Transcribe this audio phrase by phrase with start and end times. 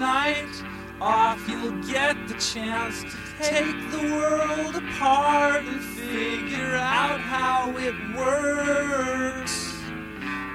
[0.00, 0.48] night
[0.98, 7.94] off, you'll get the chance to take the world apart and figure out how it
[8.16, 9.74] works.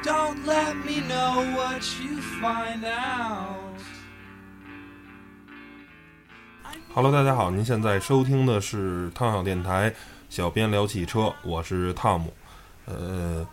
[0.03, 3.79] Don't let me know what you find out.
[6.95, 9.93] Hello，大家好，您现在收听的是汤小电台，
[10.29, 12.33] 小编聊汽车，我是汤姆。
[12.85, 13.45] 呃，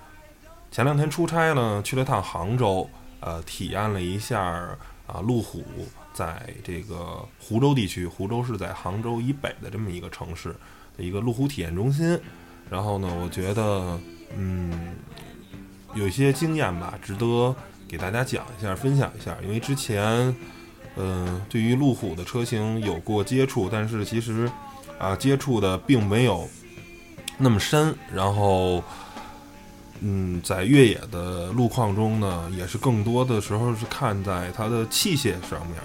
[0.71, 2.89] 前两天出差呢，去了趟杭州，
[3.21, 4.69] 呃，体验了一下
[5.13, 5.63] 啊，路虎
[6.15, 10.55] 在这个湖州地区，湖州是在杭州以北的这么一个城市
[10.97, 12.19] 的一个路虎体验中心。
[12.71, 14.01] 然后呢，我觉得，
[14.37, 14.95] 嗯，
[15.95, 17.55] 有一些经验吧，值得
[17.87, 20.35] 给大家讲一下，分享一下，因为之前。
[20.95, 24.47] 嗯，对于路虎的车型有过接触，但是其实
[24.99, 26.47] 啊，接触的并没有
[27.39, 27.97] 那么深。
[28.15, 28.85] 然后，
[30.03, 35.77] 嗯，在越野的路况中呢，也是更多的时候是看在它的器械上面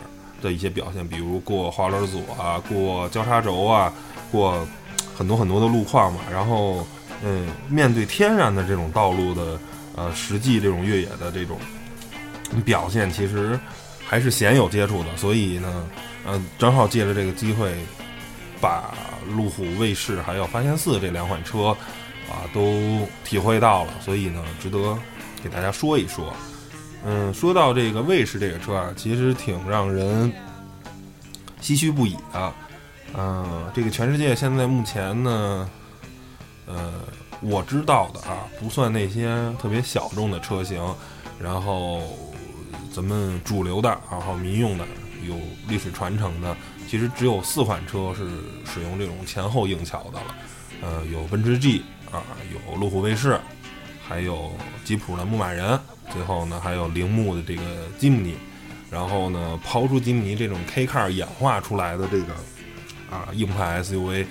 [0.42, 3.94] 的一些表现，比如过滑轮组啊，过交叉轴啊，
[4.32, 4.68] 过
[5.16, 6.22] 很多很多的路况嘛。
[6.32, 6.86] 然后，
[7.24, 9.60] 嗯，面对天然的这种道路的
[9.96, 11.58] 呃实际这种越野的这种
[12.66, 13.60] 表现，其实。
[14.10, 15.86] 还是鲜有接触的，所以呢，
[16.26, 17.76] 呃，正好借着这个机会，
[18.62, 18.96] 把
[19.36, 21.76] 路虎卫士还有发现四这两款车，
[22.30, 24.98] 啊，都体会到了，所以呢，值得
[25.44, 26.34] 给大家说一说。
[27.04, 30.32] 嗯，说到这个卫士这个车啊，其实挺让人
[31.62, 32.54] 唏嘘不已的。
[33.16, 35.70] 嗯，这个全世界现在目前呢，
[36.66, 36.94] 呃，
[37.42, 40.82] 我知道的啊，不算那些特别小众的车型，
[41.40, 42.02] 然后。
[42.94, 44.84] 咱们主流的，然后民用的，
[45.28, 45.36] 有
[45.68, 46.58] 历史传承的，
[46.90, 48.28] 其实只有四款车是
[48.66, 50.36] 使用这种前后硬桥的了。
[50.82, 53.40] 呃，有奔驰 G 啊，有路虎卫士，
[54.08, 54.52] 还有
[54.84, 55.80] 吉普的牧马人，
[56.12, 57.62] 最后呢还有铃木的这个
[58.00, 58.36] 吉姆尼。
[58.90, 62.34] 然后呢，抛出吉姆尼这种 K car 演化出来的这个
[63.12, 64.26] 啊硬派 SUV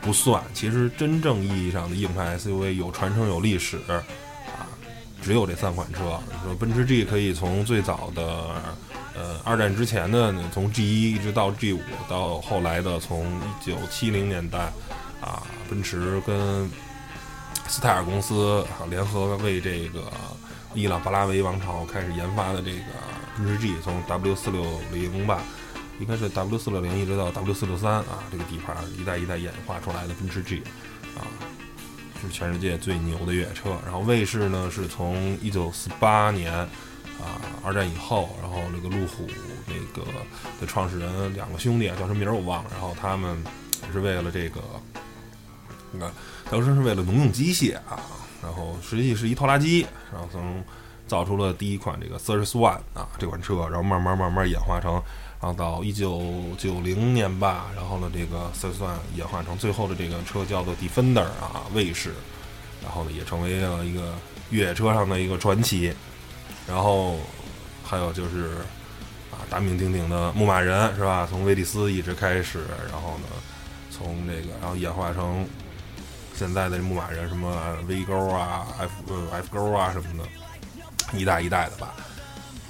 [0.00, 4.02] 不算，其实真正意义上的硬派 SUV 有传承有历史啊。
[5.22, 8.22] 只有这三款车，说奔驰 G 可以从最早的，
[9.14, 14.72] 呃，二战之前的呢从 G 一一直到 G 五，到后来的从一九七零年代，
[15.20, 16.70] 啊，奔驰跟
[17.70, 20.10] 斯泰尔公司联合为这个
[20.74, 22.82] 伊朗巴拉维王朝开始研发的这个
[23.36, 25.40] 奔驰 G，从 W 四六零吧，
[26.00, 30.64] 应该是 W 四六零一直到 W 四六三啊，这个底盘一代一代演化出来的奔驰 G，
[31.16, 31.22] 啊。
[32.20, 39.26] 是全世界最牛的越野车，然后卫士呢是从一九四八年啊二战以后，然后那个路虎
[39.66, 40.06] 那个
[40.60, 43.42] 的创始人两个兄弟啊叫什么名儿我忘了，然后他们
[43.86, 44.60] 也是为了这个，
[45.92, 46.10] 那
[46.50, 47.98] 当时是为了农用机械啊，
[48.42, 50.62] 然后实际是一拖拉机，然后从
[51.06, 55.02] 造出了第一款这个 Cirrus One 啊这款车，然后慢慢慢慢演化成。
[55.42, 56.22] 然后到一九
[56.58, 62.12] 九零年吧，然后呢，这个算算演化成最后的这个车叫做 Defender 啊，卫士，
[62.82, 64.14] 然后呢也成为了一个
[64.50, 65.94] 越野车上的一个传奇。
[66.68, 67.16] 然后
[67.82, 68.58] 还有就是
[69.32, 71.26] 啊，大名鼎鼎的牧马人是吧？
[71.28, 73.26] 从威利斯一直开始，然后呢，
[73.90, 75.48] 从这个然后演化成
[76.40, 77.54] 现在的牧马人，什么
[77.86, 81.94] V 勾啊、F 呃 F 勾啊什么的，一代一代的吧。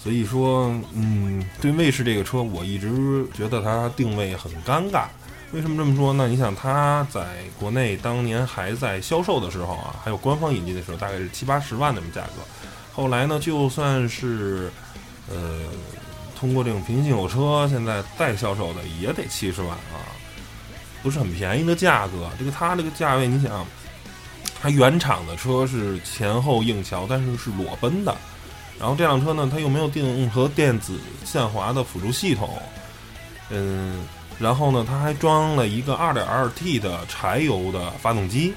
[0.03, 5.05] 所以说，嗯，对卫士这个车，我一直觉得它定位很尴尬。
[5.53, 6.27] 为什么这么说呢？
[6.27, 7.25] 你想，它在
[7.61, 12.43] 国内当年还在销售的时候啊，还有官方引进的时候，大概是七八十万那么价格。
[12.93, 14.69] 后来呢，就算是
[15.29, 15.61] 呃
[16.37, 20.11] 通过这种平行进口车，现在再销售的也得七十万啊，
[21.03, 22.29] 不是很便宜的价格。
[22.39, 23.67] 这个它这个价位，你想，
[24.61, 28.17] 它原厂的车是前后硬桥，但是是裸奔的。
[28.79, 32.61] 然后这辆车呢，它又没有定和电子限滑的辅助系统，
[33.51, 34.07] 嗯，
[34.39, 38.55] 然后呢，它还装了一个 2.2T 的柴油的发动机。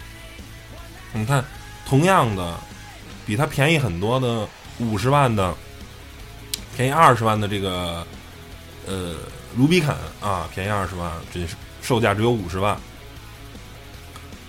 [1.11, 1.43] 你看，
[1.85, 2.55] 同样的，
[3.25, 4.47] 比它便宜很多的
[4.79, 5.53] 五十万的，
[6.75, 8.07] 便宜二十万的这个，
[8.87, 9.15] 呃，
[9.57, 12.75] 卢比肯啊，便宜二十万，这是售价只有五十万。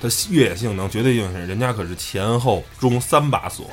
[0.01, 3.71] 它越野性能绝对硬性，人家可是前后中三把锁。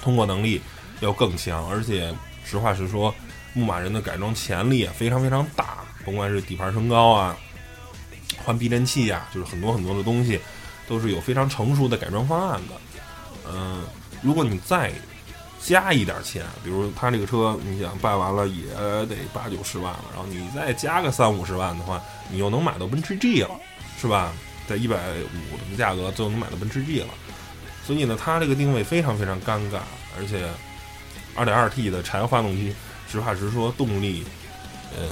[0.00, 0.60] 通过能力
[1.00, 2.14] 要更强，而且
[2.44, 3.14] 实话实说，
[3.54, 5.78] 牧马人的改装潜力也非常非常大。
[6.04, 7.36] 甭管是底盘升高啊，
[8.44, 10.40] 换避震器啊，就是很多很多的东西，
[10.88, 12.74] 都是有非常成熟的改装方案的。
[13.52, 13.84] 嗯，
[14.22, 14.92] 如果你再
[15.60, 18.64] 加一点钱，比如他这个车，你想办完了也
[19.06, 22.00] 得八九十万了，然后你再加个三五十万的话，
[22.30, 23.50] 你又能买到奔驰 G 了，
[24.00, 24.32] 是吧？
[24.68, 27.08] 在一百五的价格就能买到奔驰 G 了。
[27.86, 29.80] 所以呢，它这个定位非常非常尴尬，
[30.18, 30.48] 而且
[31.36, 32.74] ，2.2T 的柴油发动机
[33.10, 34.24] 实话实说，动力，
[34.94, 35.08] 呃，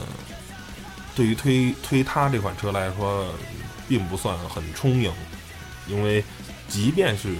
[1.14, 3.26] 对于推推它这款车来说，
[3.88, 5.10] 并不算很充盈，
[5.86, 6.22] 因为
[6.68, 7.34] 即便是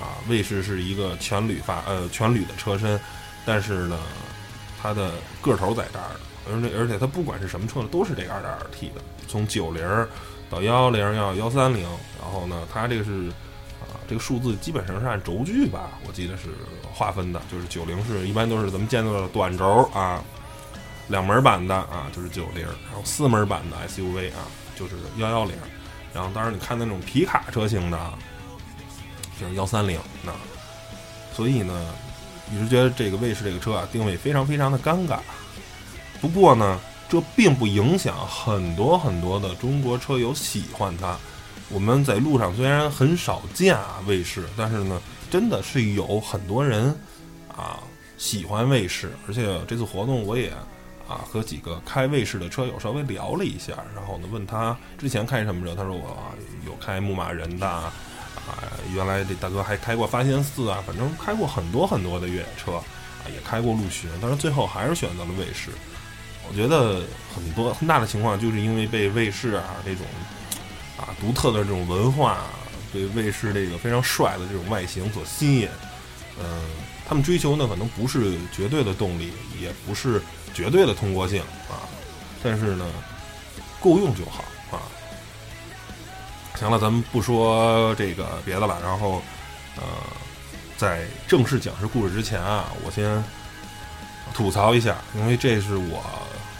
[0.00, 2.98] 啊，卫士是一个全铝发呃全铝的车身，
[3.44, 3.98] 但是呢，
[4.80, 6.10] 它的个头在这儿，
[6.50, 9.82] 而且而且它不管是什么车都是这个 2.2T 的，从九零
[10.50, 11.82] 到幺幺零幺幺三零，
[12.20, 13.28] 然后呢，它这个是
[13.80, 13.96] 啊。
[14.08, 16.50] 这个数字基本上是按轴距吧，我记得是
[16.94, 20.22] 划分的，就是九零是一般都是咱们见到的短轴啊，
[21.08, 24.46] 两门版的啊就是九零，然后四门版的 SUV 啊
[24.76, 25.56] 就是幺幺零，
[26.14, 28.16] 然后当然你看那种皮卡车型的，啊
[29.40, 29.98] 就是幺三零。
[30.24, 30.32] 那
[31.34, 31.94] 所以呢，
[32.52, 35.18] 一直觉得这个卫士这个车啊定位非常非常的尴尬。
[36.20, 41.16] 不过呢，这并不影响很多很多的中国车友喜欢它。
[41.68, 46.94] 我们在路上虽然很少见啊卫士，但是呢，真的是有很多人
[47.48, 47.80] 啊
[48.16, 50.48] 喜欢卫士，而且这次活动我也
[51.08, 56.16] 啊和几个开卫士的车友稍微聊了一下，然后呢问他之前开什么车，他说我
[56.64, 57.92] 有开牧马人的
[58.46, 58.62] 啊，
[58.94, 65.70] 原来这大哥还开过发现四啊，反正开过很多很多的越野车啊，也开过陆巡，但是最后还是选择了卫士。
[66.48, 67.02] 我觉得
[67.34, 70.06] 很多很大的情况就是因为被卫士啊这种。
[70.96, 72.38] 啊，独特的这种文化，
[72.90, 75.68] 对卫士这个非常帅的这种外形所吸引。
[76.40, 76.62] 嗯，
[77.06, 80.22] 他们追求呢，可能不是绝对的动力，也不是
[80.54, 81.84] 绝对的通过性啊，
[82.42, 82.86] 但是呢，
[83.78, 84.42] 够用就好。
[86.56, 89.22] 行了，咱们不说这个别的了，然后
[89.76, 89.82] 呃，
[90.76, 93.22] 在正式讲述故事之前啊，我先
[94.34, 96.02] 吐槽一下，因为这是我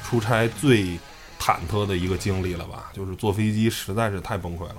[0.04, 0.98] 出差最。
[1.38, 4.76] 忐忑的一个经历了吧，就是坐飞机实在是太崩溃了。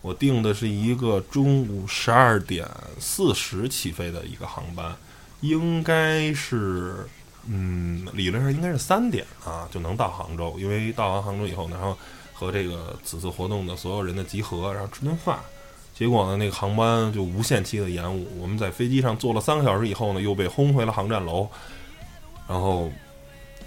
[0.00, 2.66] 我订的是一个中午十二点
[2.98, 4.96] 四十起飞的一个航班，
[5.40, 7.06] 应该是，
[7.46, 10.56] 嗯，理论上应该是三点啊就能到杭州。
[10.58, 11.96] 因为到完杭州以后呢，然后
[12.40, 15.38] 和这个此次活动的所有人的集合，然后吃顿饭。
[15.94, 18.26] 结果呢，那个航班就无限期的延误。
[18.40, 21.46] 我们在飞机上坐了三个小时以后呢，又被轰回了航站楼，
[22.48, 22.90] 然后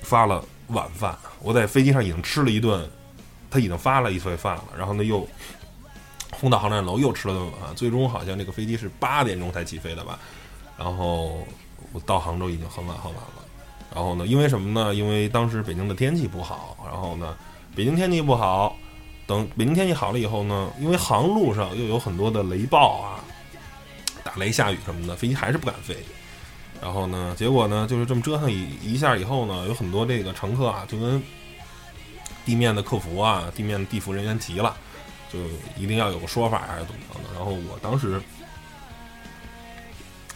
[0.02, 0.44] 发了。
[0.68, 2.90] 晚饭，我在飞机上已经吃了一顿，
[3.52, 5.28] 他已经发了一份饭了，然后呢又
[6.32, 10.18] 轰到航站楼又吃了顿晚饭，最终好像这个飞机是八点钟才起飞的吧，
[10.78, 11.46] 然后
[11.92, 13.44] 我到杭州已经很晚很晚了，
[13.94, 14.96] 然后呢因为什么呢？
[14.96, 17.36] 因为当时北京的天气不好，然后呢
[17.76, 18.78] 北京天气不好，
[19.26, 23.20] 等北京天气好了以后呢，因为航路上又有很多的雷暴啊，
[24.24, 25.98] 打雷下雨什么的，飞机还是不敢飞。
[26.82, 27.34] 然后呢？
[27.38, 27.88] 结果呢？
[27.90, 31.24] 就是这么折腾一一下以后呢，有很多这个乘客啊，就跟
[32.46, 34.76] 地面的客服啊、地面的地服人员急了，
[35.32, 35.40] 就
[35.78, 37.34] 一定要有个说法还是怎么着的。
[37.36, 38.22] 然后我当时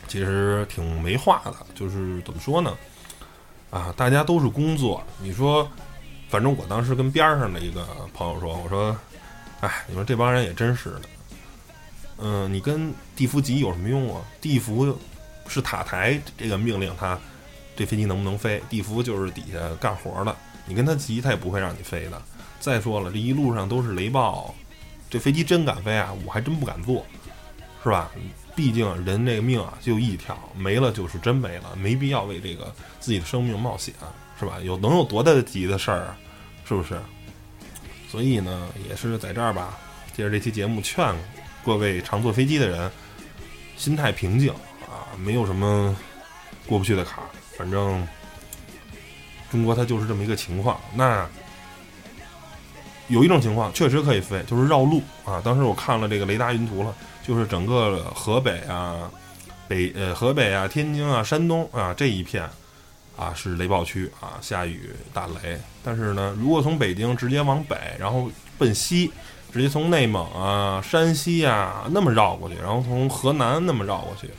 [0.07, 2.73] 其实挺没话的，就是怎么说呢？
[3.69, 5.69] 啊，大家都是工作，你说，
[6.29, 8.97] 反正我当时跟边上的一个朋友说，我说，
[9.61, 11.01] 哎，你说这帮人也真是的，
[12.17, 14.21] 嗯，你跟地服急有什么用啊？
[14.41, 14.97] 地服。
[15.49, 17.17] 是塔台这个命令他，
[17.73, 18.61] 这飞机能不能飞？
[18.69, 20.35] 地服就是底下干活的，
[20.65, 22.21] 你跟他急，他也不会让你飞的。
[22.59, 24.53] 再说了，这一路上都是雷暴，
[25.09, 26.13] 这飞机真敢飞啊？
[26.25, 27.05] 我还真不敢坐，
[27.81, 28.11] 是吧？
[28.57, 33.93] 毕竟人这个命啊就一条，没了就是真没了，没必要为这个自己的生命冒险，
[34.39, 34.59] 是吧？
[34.63, 36.17] 有能有多大的急的事儿啊？
[36.63, 36.99] 是不是？
[38.09, 39.77] 所以呢，也是在这儿吧，
[40.15, 41.13] 借着这期节目劝
[41.65, 42.91] 各位常坐飞机的人，
[43.75, 44.51] 心态平静
[44.85, 45.11] 啊。
[45.17, 45.95] 没有什么
[46.65, 47.27] 过不去的坎儿，
[47.57, 48.07] 反正
[49.49, 50.79] 中国它就是这么一个情况。
[50.93, 51.27] 那
[53.07, 55.41] 有一种情况确实可以飞，就是绕路啊。
[55.43, 56.93] 当时我看了这个雷达云图了，
[57.25, 59.09] 就是整个河北啊、
[59.67, 62.47] 北呃河北啊、天津啊、山东啊这一片
[63.17, 65.59] 啊是雷暴区啊，下雨打雷。
[65.83, 69.11] 但是呢，如果从北京直接往北，然后奔西，
[69.51, 74.29] 直接从内蒙啊、山西啊那么绕过去，然后从河南那么绕过去。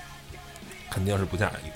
[0.91, 1.71] 肯定是不下雨，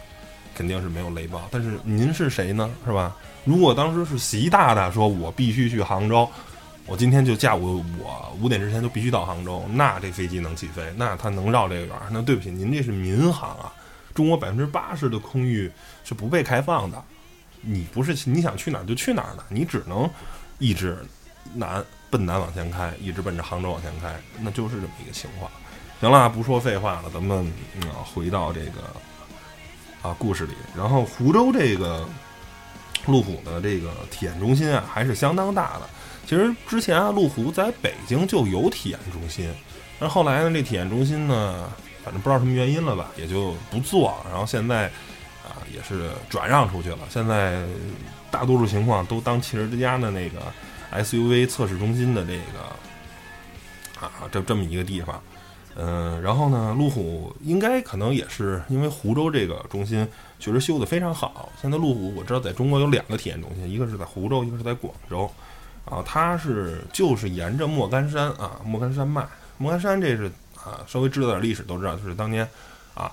[0.54, 1.40] 肯定是没有雷暴。
[1.50, 2.70] 但是您是谁呢？
[2.86, 3.14] 是吧？
[3.44, 6.26] 如果当时是习大大说，我必须去杭州，
[6.86, 11.96] 我今天就下午我五点之前就必须到杭州，那这飞机能起飞，那它能绕这个远？
[12.10, 13.72] 那对不起，您这是民航啊！
[14.14, 15.70] 中国百分之八十的空域
[16.04, 17.02] 是不被开放的，
[17.60, 20.08] 你不是你想去哪儿就去哪儿的，你只能
[20.58, 20.98] 一直
[21.54, 25.50] 南奔南往前开，一直奔着杭州往前开，那就是这么一个情况。
[26.00, 27.50] 行了，不说废话了，咱们
[27.80, 28.82] 嗯回到这个
[30.02, 30.54] 啊故事里。
[30.76, 32.08] 然后湖州这个
[33.06, 35.88] 路虎的这个体验中心啊，还是相当大的。
[36.26, 39.48] 其实之前啊，路虎在北京就有体验中心，
[40.00, 41.70] 但后来呢，这体验中心呢，
[42.04, 44.14] 反正不知道什么原因了吧，也就不做。
[44.28, 44.86] 然后现在
[45.44, 46.98] 啊，也是转让出去了。
[47.08, 47.62] 现在
[48.30, 50.40] 大多数情况都当汽车之家的那个
[50.92, 55.20] SUV 测试中心的这个啊，这这么一个地方。
[55.74, 60.06] 嗯，然后呢，路虎应该可能也是因为湖州这个中心
[60.38, 61.48] 确实修得非常好。
[61.60, 65.30] 现在路虎我知道在中国有两个体验中心，一个是在湖州，一个是在广州。
[65.84, 69.26] 啊，它是就是沿着莫干山啊，莫干山脉。
[69.56, 70.30] 莫干山这是
[70.64, 72.48] 啊，稍微知道点历史都知道，就是当年
[72.94, 73.10] 啊，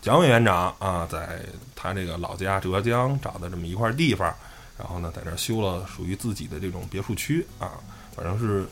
[0.00, 1.40] 蒋委员长啊，在
[1.74, 4.32] 他这个老家浙江找的这么一块地方，
[4.78, 7.72] 然后呢，在这修了属于自己的这种别墅区啊，
[8.14, 8.66] 反正是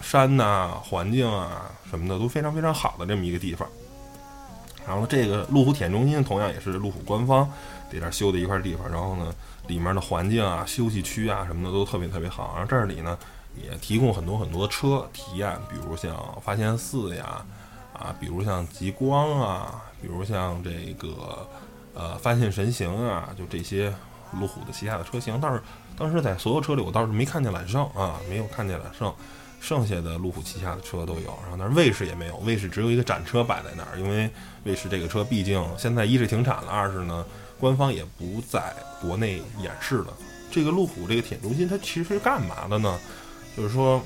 [0.00, 3.68] 山呐、环境啊什么的都非常非常好的这么一个地方。
[4.86, 7.48] 然后这个路虎体验中心同样也是路虎官方
[7.90, 9.34] 在这儿修的一块地方，然后呢。
[9.68, 13.16] 里面的环境啊、休息区啊什么的都特别特别好，然后这里呢
[13.56, 17.44] 也提供很多很多车体验，比如像发现四呀，
[17.92, 21.46] 啊，比如像极光啊，比如像这个
[21.94, 23.92] 呃发现神行啊，就这些
[24.40, 25.38] 路虎的旗下的车型。
[25.40, 25.62] 但是
[25.96, 29.12] 当时在所有车里，我倒是没看见揽胜啊，没有看见揽胜，
[29.60, 31.38] 剩下的路虎旗下的车都有。
[31.42, 34.30] 然后但是卫士也没有，卫士只有一个展车摆在那儿，因为
[34.64, 37.24] 卫士这个车毕竟现在一是停产了，二是呢。
[37.60, 40.08] 官方也不在国内演示了。
[40.50, 42.98] 这个路虎这个体验中心，它其实是干嘛的呢？
[43.56, 44.02] 就是说，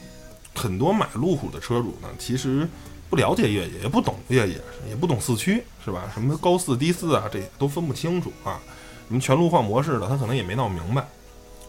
[0.54, 2.68] 很多买路虎的车主呢，其实
[3.08, 6.10] 不了解越野，也不懂越野，也不懂四驱，是吧？
[6.12, 8.60] 什么高四低四啊，这都分不清楚啊。
[9.08, 11.06] 什么全路况模式的，他可能也没闹明白。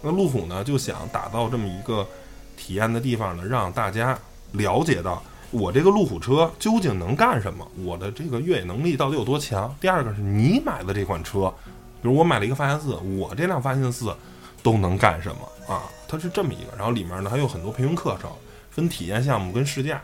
[0.01, 2.07] 那路虎呢，就想打造这么一个
[2.55, 4.17] 体验的地方呢，让大家
[4.53, 9.75] 了解到我这个路虎车究竟能干什么，我的这个越野能力到底有多强。
[9.79, 11.53] 第二个是你买的这款车。
[12.00, 14.15] 比如我买了一个发现四，我这辆发现四
[14.62, 15.84] 都能干什么啊？
[16.08, 18.32] 它是这么一个，然后里面呢还有很多培训课程，
[18.72, 20.02] 分体验项目跟试驾。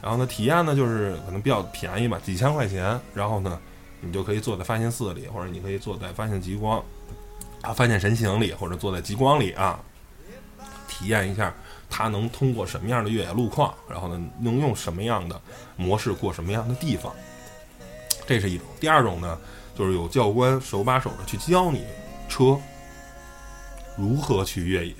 [0.00, 2.98] 然后呢，体验呢就是可能比较便宜吧，几千块钱。
[3.14, 3.58] 然后呢，
[4.00, 6.82] 你就可以坐在发现四里，或者你可以坐在发现极光
[7.62, 9.78] 啊、发现神行里，或者坐在极光里啊，
[10.88, 11.52] 体验一下
[11.88, 15.40] 它能通过什么样的越野路况，然后呢能用什么样的
[15.76, 17.12] 模式过什么样的地方。
[18.26, 18.66] 这是一种。
[18.78, 19.38] 第二种呢？
[19.72, 21.86] 就是有教官手把手的去教你
[22.28, 22.58] 车
[23.96, 24.94] 如何去越野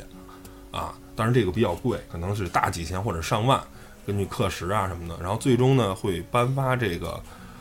[0.71, 3.63] 啊，当然这个比较贵，可能是大几千或者上万，
[4.07, 5.17] 根据课时啊什么的。
[5.21, 7.13] 然后最终呢会颁发这个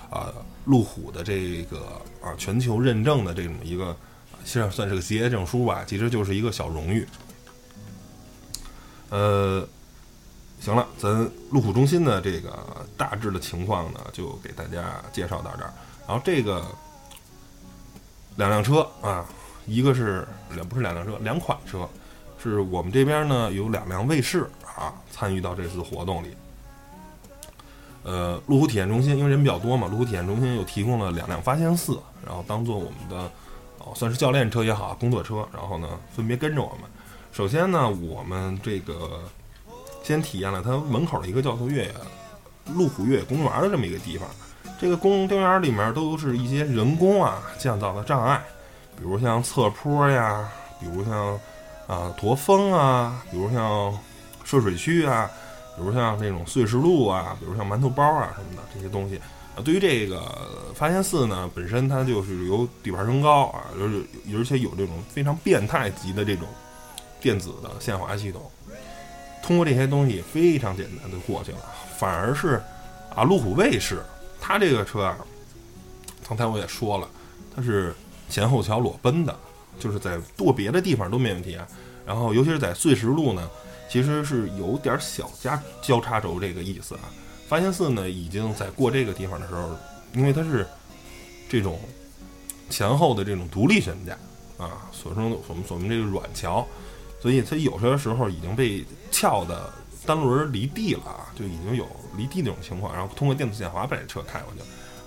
[0.10, 0.34] 啊
[0.66, 3.96] 路虎的这个啊全球认证的这么一个，
[4.44, 7.08] 实际上算是个职业证书吧，其实就是一个小荣誉。
[9.10, 9.68] 呃，
[10.60, 15.74] 行了，咱路虎中心的这个大致的情况呢，就给大家介绍到这儿。
[16.08, 16.66] 然后这个。
[18.36, 19.26] 两辆车啊，
[19.66, 20.26] 一个是
[20.56, 21.80] 两不是两辆车，两款车，
[22.42, 26.36] 是我们这边呢有两辆卫士啊参与到这次活动里。
[28.04, 33.30] 呃，路虎体验中心因为人比较多嘛，路虎体验中心又提供了两辆发现四，然后当做我们的
[33.80, 36.90] 哦算是教练车也好，工作车，然后呢分别跟着我们。
[37.32, 39.22] 首先呢，我们这个
[40.02, 41.94] 先体验了它门口的一个叫做越野
[42.74, 44.28] 路虎越野公园的这么一个地方。
[44.80, 48.42] 这个公园里面都是一些人工啊建造的障碍，
[48.98, 51.38] 比如像侧坡呀，比如像
[51.90, 53.98] 啊驼峰啊，比如像
[54.46, 55.30] 涉水区啊，
[55.76, 59.18] 比如像那种碎石路啊，比如像馒头包啊什么的这些东西
[59.56, 59.60] 啊。
[59.66, 60.22] 对于这个
[60.76, 64.06] 发现四呢，本身它就是由底盘升高啊，就是
[64.38, 66.48] 而且有这种非常变态级的这种
[67.20, 68.50] 电子的限滑系统，
[69.42, 71.58] 通过这些东西非常简单的过去了。
[71.98, 72.62] 反而是
[73.16, 74.02] 啊路虎卫士。
[74.42, 75.18] 它这个车啊，
[76.28, 77.08] 刚才我也说了，
[77.54, 77.94] 它是
[78.30, 79.38] 前后桥裸奔的，
[79.80, 81.68] 就是在舵别的地方都没问题啊。
[82.06, 83.50] 然后尤其是在碎石路呢，
[83.90, 87.10] 其实是有点小加交叉轴这个意思啊。
[87.48, 89.76] 发现四呢，已经在过这个地方的时候，
[90.14, 90.68] 因为它是
[91.50, 91.80] 这种
[92.70, 94.14] 前后的这种独立悬架
[94.64, 96.68] 啊，所称的我们所们这个软桥，
[97.20, 99.74] 所以它有些时候已经被翘的。
[100.06, 101.86] 单轮离地了啊，就已经有
[102.18, 104.62] 离地那种情况，然后通过电子限滑把这车开过去。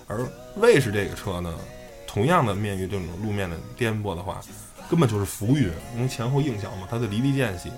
[0.07, 0.25] 而
[0.55, 1.53] 卫士这个车呢，
[2.13, 4.39] 同样的面于这种路面的颠簸的话，
[4.89, 7.71] 根本就是浮云，因为前后硬桥嘛，它的离地间隙，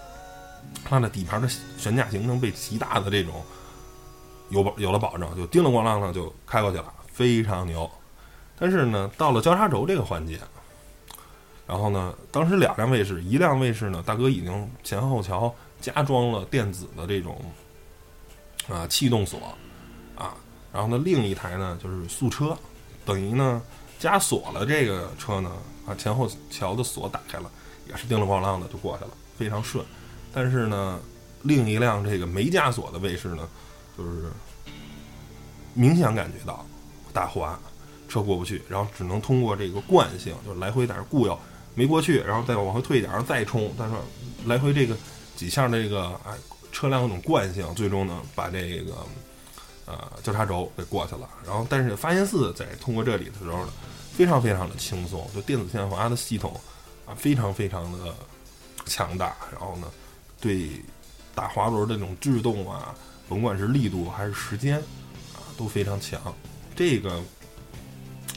[0.84, 3.42] 它的底盘的悬架形成被极大的这种
[4.50, 7.89] 有保有了保证，就叮了咣啷的就开过去了，非常牛。
[8.60, 10.39] 但是呢，到了交叉轴这个环节，
[11.65, 15.54] 然后呢，当时两辆卫士，一辆卫士呢，大哥已经前后桥。
[15.82, 17.38] 加装了电子的这种
[18.68, 19.39] 啊气动锁
[20.15, 20.34] 啊，
[20.74, 22.58] 然后呢，另一台呢就是速车，
[23.06, 23.62] 等于呢
[24.00, 25.52] 加锁了这个车呢
[25.88, 27.50] 啊前后桥的锁打开了，
[27.88, 29.86] 也是叮铃咣啷的就过去了，非常顺。
[30.34, 31.00] 但是呢，
[31.44, 33.48] 另一辆这个没加锁的卫士呢，
[33.98, 34.30] 就是
[35.74, 36.66] 明显感觉到
[37.14, 37.58] 打滑，
[38.10, 41.40] 车过不去，然后只能通过这个惯性，就来回在这固悠，
[41.74, 43.96] 没过去，然后再往回退一点，然后再冲，但是
[44.46, 44.96] 来回这个
[45.36, 46.34] 几下这个哎
[46.72, 48.94] 车辆那种惯性，最终呢把这个
[49.86, 51.30] 呃交叉轴给过去了。
[51.46, 53.72] 然后但是发现四在通过这里的时候呢，
[54.13, 56.60] 非常非常的轻松，就电子限滑的系统
[57.06, 58.15] 啊非常非常的
[58.86, 59.88] 强大，然后呢
[60.39, 60.70] 对
[61.34, 62.96] 打滑轮的这种制动啊，
[63.27, 64.77] 甭管是力度还是时间
[65.34, 66.22] 啊都非常强。
[66.75, 67.22] 这个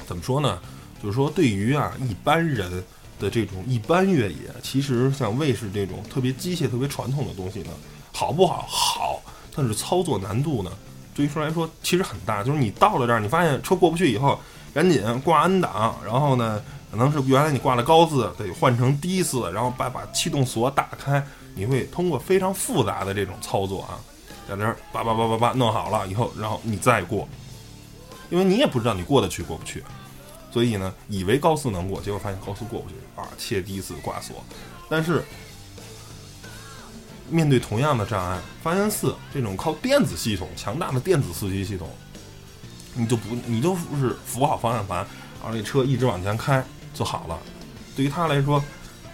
[0.06, 0.60] 怎么说呢？
[1.02, 2.82] 就是说对于啊一般人
[3.20, 7.70] 的这种一般越野，其实像卫士这种特别机械、特别传统的东西呢，
[8.12, 8.66] 好不好？
[8.68, 9.22] 好，
[9.54, 10.72] 但是操作难度呢，
[11.18, 12.44] 对于说来说其实很大。
[12.44, 14.38] 就是你到了这儿，你发现车过不去以后，
[14.72, 21.20] 赶紧挂 N 档，然后呢，可能是原来你挂了高四，得换成低四，然后把把气动锁打开，
[21.56, 23.98] 你会通过非常复杂的这种操作啊，
[24.48, 27.28] 在这儿叭叭叭叭叭弄好了以后，然后你再过，
[28.30, 29.82] 因为你也不知道你过得去过不去。
[30.52, 34.36] 所以呢，以为高四能过，结果发现高四过不去啊，切低四挂锁。
[34.88, 35.24] 但是
[37.30, 41.88] 面对同样的障碍，发现四这种靠电子系统强大的电子司机系统，
[42.94, 44.98] 你就不你就是扶好方向盘，
[45.42, 47.38] 然后这车一直往前开就好了。
[47.96, 48.62] 对于他来说，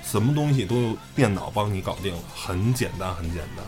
[0.04, 3.64] 什么东西都由电脑帮你搞定了，很简单，很简单。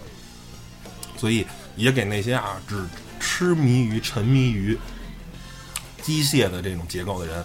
[1.16, 2.86] 所以也给那些啊只
[3.18, 4.78] 痴迷于、沉迷于
[6.02, 7.44] 机械的这种结构的人。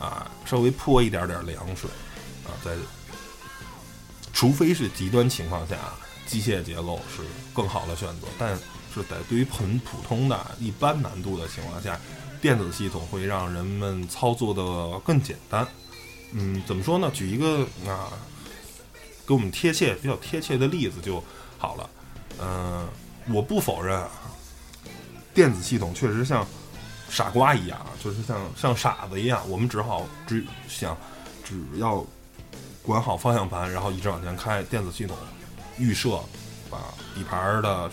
[0.00, 1.88] 啊，稍微泼一点点凉水，
[2.44, 2.72] 啊，在
[4.32, 5.76] 除非是极端情况下，
[6.26, 7.22] 机械结构是
[7.54, 8.26] 更好的选择。
[8.38, 8.56] 但
[8.92, 11.98] 是在对于很普通的一般难度的情况下，
[12.40, 15.66] 电子系统会让人们操作的更简单。
[16.32, 17.10] 嗯，怎么说呢？
[17.12, 18.12] 举一个啊，
[19.26, 21.22] 给我们贴切、比较贴切的例子就
[21.58, 21.90] 好了。
[22.40, 22.88] 嗯，
[23.28, 24.02] 我不否认
[25.32, 26.46] 电子系统确实像。
[27.10, 30.96] 傻瓜一样，就是像像傻子一样，我们只好只想，
[31.44, 32.02] 只要
[32.80, 34.62] 管好方向盘，然后一直往前开。
[34.62, 35.14] 电子系统
[35.78, 36.20] 预设
[36.70, 36.78] 把
[37.14, 37.90] 底盘的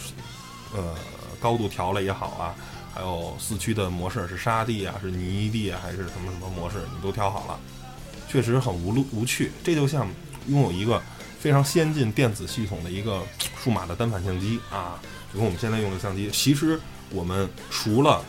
[0.75, 0.95] 呃
[1.39, 2.55] 高度调了也好啊，
[2.93, 7.59] 还有四驱的模式是沙地啊，是泥地啊，还是什么什么模式，你都调好了，
[8.27, 9.51] 确实很无路无趣。
[9.63, 10.07] 这就像
[10.47, 11.01] 拥有一个
[11.39, 13.21] 非常先进电子系统的一个
[13.61, 14.99] 数码的单反相机啊，
[15.33, 16.79] 就跟我们现在用的相机，其实
[17.11, 18.23] 我们除了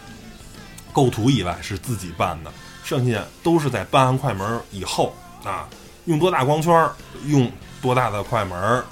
[0.92, 2.52] 构图以外是自己办的，
[2.84, 5.68] 剩下都是在办完快门以后啊，
[6.06, 6.88] 用多大光圈，
[7.26, 7.50] 用
[7.82, 8.82] 多大的快门，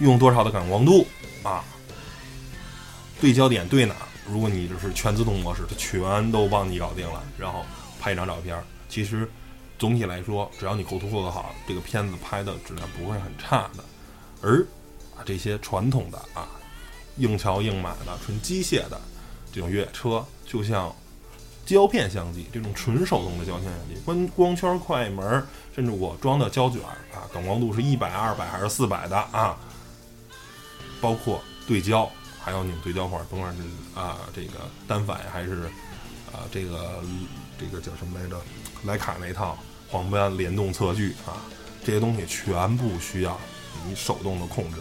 [0.00, 1.06] 用多少的感光度
[1.42, 1.64] 啊，
[3.20, 3.94] 对焦点对哪？
[4.26, 7.64] 如果你就是全自动模式，它全都帮你搞定了，然后
[8.00, 8.56] 拍一张照片。
[8.88, 9.28] 其实
[9.78, 13.84] 总体来说，只要你构图做得好，这个片子拍的质量不会很差的。
[14.40, 14.64] 而
[15.16, 16.48] 啊这些传统的啊
[17.16, 19.00] 硬桥硬马的纯机械的
[19.52, 20.24] 这种越野车。
[20.46, 20.94] 就像
[21.66, 26.80] 胶片相机这种纯手动的胶片相机，光光圈、快门，甚至我装的胶卷
[27.12, 29.56] 啊，感光度是一百、二百还是四百的啊？
[31.00, 32.10] 包括对焦，
[32.40, 33.62] 还有拧对焦环，甭管是
[33.94, 35.62] 啊这个单反还是
[36.32, 37.02] 啊这个
[37.58, 38.36] 这个叫什么来着？
[38.86, 39.58] 徕卡那套
[39.88, 41.42] 黄斑联动测距啊，
[41.84, 43.38] 这些东西全部需要
[43.86, 44.78] 你手动的控制。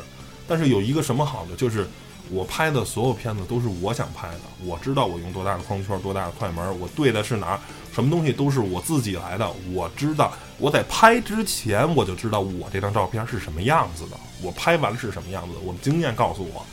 [0.48, 1.88] 但是有一个什么好的，就是。
[2.32, 7.60] 我拍的所有片子都是我想拍的，我知道我用多大的框圈、多大的快门，我对的是哪儿，
[7.94, 9.50] 什么东西都是我自己来的。
[9.74, 15.56] 我知道我在拍之前我就知道我这张照片是什么样子的，我拍完是什么样子。
[15.64, 16.66] 我的经验告诉我，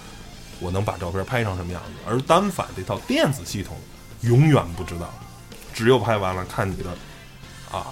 [0.61, 1.92] 我能把照片拍成什么样子。
[2.07, 3.77] 而单反这套电子系统
[4.21, 5.11] 永远不知道，
[5.73, 6.90] 只有拍完了看你的
[7.71, 7.87] 啊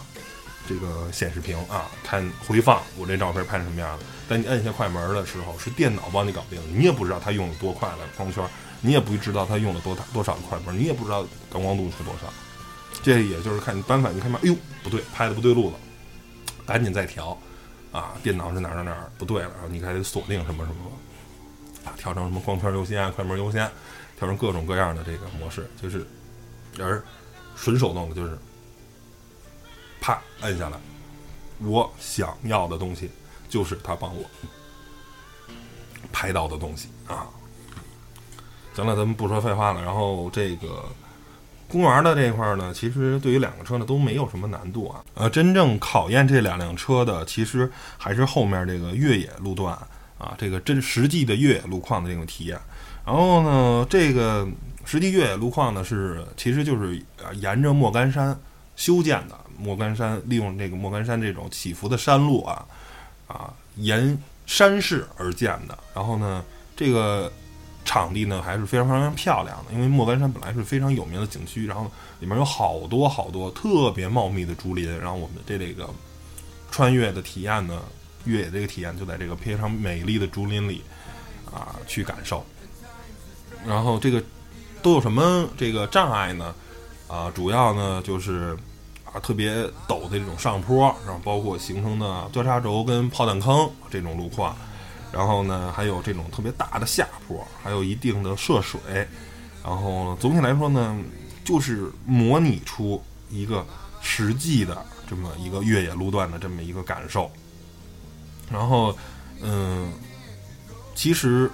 [0.68, 4.04] 这个显示屏啊，看回放我这照片拍成什么样的。
[4.28, 8.42] 但你摁下快门的时候，是电脑帮你搞定的，你也不知道它用了多快的光圈，
[8.80, 11.22] 你也不知道它用了多大多少的快门，你也不知道
[11.52, 12.32] 感光度是多少。
[13.02, 15.76] 这也就是看你单反，你看嘛，哎呦，不对，拍的不对路子，
[16.64, 17.36] 赶紧再调，
[17.92, 20.90] 啊，电脑是哪儿哪儿哪儿不对了，然后你还得锁定什么什么，
[21.84, 23.70] 啊，调成什么光圈优先啊、快门优先，
[24.18, 26.06] 调成各种各样的这个模式，就是，
[26.78, 27.02] 而
[27.56, 28.38] 纯手动的就是，
[30.04, 30.76] 啪摁下来，
[31.60, 33.08] 我想要的东西。
[33.46, 34.24] 就是他帮我
[36.10, 37.28] 拍到的东西啊！
[38.74, 39.80] 行了，咱们不说废话了。
[39.80, 40.84] 然后这个
[41.68, 45.04] 公园的这一块呢，其实对于两个车呢都没有什么难度啊。
[45.14, 49.72] 呃，真正考验这两辆车的，其实还是后面这个越野路段
[50.18, 52.58] 啊，这个真实际的越野路况的这种体验。
[53.06, 54.48] 然后呢，这个
[54.84, 57.00] 实际越野路况呢是，其实就是
[57.34, 58.36] 沿着莫干山
[58.74, 59.38] 修建的。
[59.64, 62.66] 莫干山利用这个莫干山这种起伏的山路啊。
[63.26, 65.76] 啊，沿山势而建的。
[65.94, 66.44] 然后呢，
[66.76, 67.32] 这个
[67.82, 75.88] 场地呢还是非常非常漂亮的，因为莫干山本来是非常有名的景区，然后里面有好多好多特别茂密的竹林，然后我们这这个
[76.70, 77.80] 穿越的体验呢，
[78.26, 80.82] 越野这个体验就在这个非常美丽的竹林里
[81.50, 82.44] 啊去感受。
[83.66, 84.22] 然后这个
[84.82, 86.54] 都有什么这个障碍呢？
[87.08, 88.54] 啊，主要呢就是
[89.20, 89.52] 特别
[89.88, 94.56] 陡的这种上坡，然后包括形成的交叉轴跟炮弹坑这种路况。
[95.12, 98.80] 然后呢，还有这种特别大的下坡，还有一定的涉水，
[99.62, 100.98] 然后总体来说呢，
[101.44, 103.00] 就是模拟出
[103.30, 103.64] 一个
[104.00, 107.30] 实际的这么一个越野路段的这么一个感受。
[108.50, 108.92] 然后，
[109.40, 109.92] 嗯，
[110.96, 111.48] 其实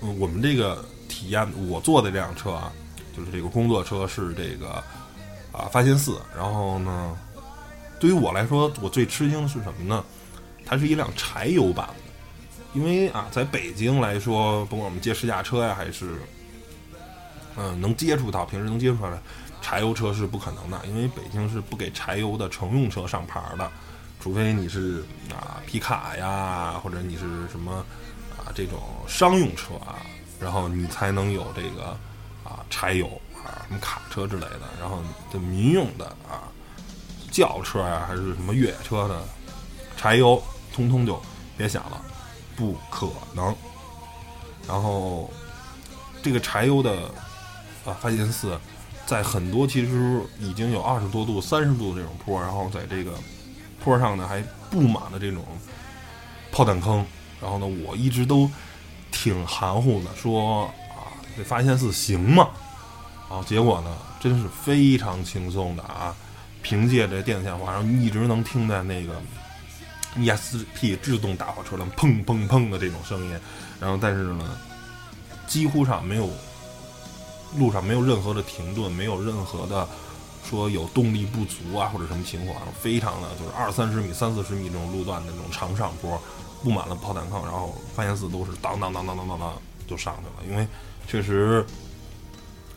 [0.00, 2.72] 我们这个体验，我坐的这辆车啊，
[3.14, 4.82] 就是这个工作车是这个
[5.52, 6.20] 啊发现四。
[6.36, 7.16] 然后呢，
[8.00, 10.04] 对于我来说，我最吃惊的是什么呢？
[10.64, 11.94] 它是一辆柴油版的。
[12.74, 16.16] 因为啊，在北京来说，甭管我们接试驾车呀，还是
[17.56, 19.20] 嗯能接触到，平时能接触到的
[19.60, 23.70] 柴油车是不可能的，因为北京是不给柴油的乘用车上牌的，
[24.20, 27.84] 除非你是啊皮卡呀，或者你是什么
[28.38, 29.98] 啊这种商用车啊，
[30.40, 31.94] 然后你才能有这个
[32.42, 35.02] 啊柴油啊什么卡车之类的，然后
[35.32, 36.48] 这民用的啊
[37.30, 39.22] 轿车呀，还是什么越野车的
[39.96, 40.42] 柴油，
[40.74, 41.20] 通通就
[41.56, 42.02] 别想了。
[42.54, 43.54] 不可能。
[44.68, 45.30] 然后，
[46.22, 46.92] 这个柴油的
[47.84, 48.60] 啊发现四，
[49.06, 53.12] 在很多其实已经有二十多度、三十度这种坡，然后在这个
[53.82, 55.42] 坡上呢还布满了这种
[56.52, 57.04] 炮弹坑。
[57.40, 58.48] 然后呢，我一直都
[59.10, 62.50] 挺含糊的，说啊这发现四行吗？
[63.32, 66.14] 然后结果呢，真是非常轻松的啊，
[66.60, 69.18] 凭借着电子线化，然后一直能听见那个。
[70.14, 73.40] ESP 制动大货车辆砰砰砰的这种声音，
[73.80, 74.58] 然后但是呢，
[75.46, 76.28] 几乎上没有
[77.56, 79.88] 路上没有任何的停顿，没有任何的
[80.44, 86.20] 说有动力不足啊或者什么情况，非常的就是二三十米、三四十米这种路段的那种长上坡，
[86.62, 89.54] 布满了炮弹坑，然后发现四都是当当当当当当当
[89.88, 90.68] 就上去了，因为
[91.08, 91.64] 确实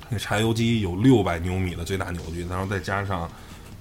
[0.10, 3.22] 那柴油机有六百牛米的最大扭矩，然后再加上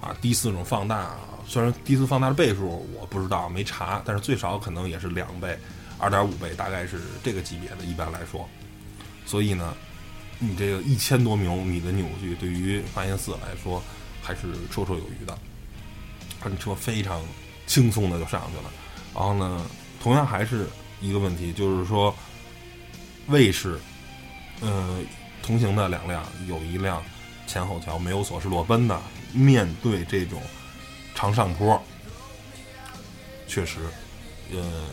[0.01, 1.15] 啊低四种放大。
[1.47, 5.55] 虽然第四放大的倍数我不知道没查，但是最少可能也是两倍、
[5.99, 7.85] 二点五倍，大概是这个级别的。
[7.85, 8.49] 一般来说，
[9.25, 9.75] 所以呢，
[10.39, 13.81] 你这个一千多牛米的扭矩对于发现四来说
[14.23, 15.37] 还是绰绰有余的。
[16.43, 17.21] 这车非常
[17.67, 18.71] 轻松的就上去了。
[19.13, 19.65] 然后呢，
[20.01, 20.67] 同样还是
[21.01, 22.13] 一个问题，就是说
[23.27, 23.79] 卫士，
[24.61, 24.99] 呃，
[25.45, 27.03] 同行的两辆有一辆
[27.45, 28.99] 前后桥没有锁，是裸奔的，
[29.31, 30.41] 面对这种。
[31.13, 31.81] 长上坡，
[33.47, 33.79] 确实，
[34.51, 34.83] 呃，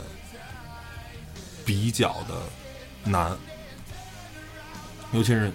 [1.65, 2.35] 比较的
[3.03, 3.37] 难，
[5.11, 5.51] 尤其是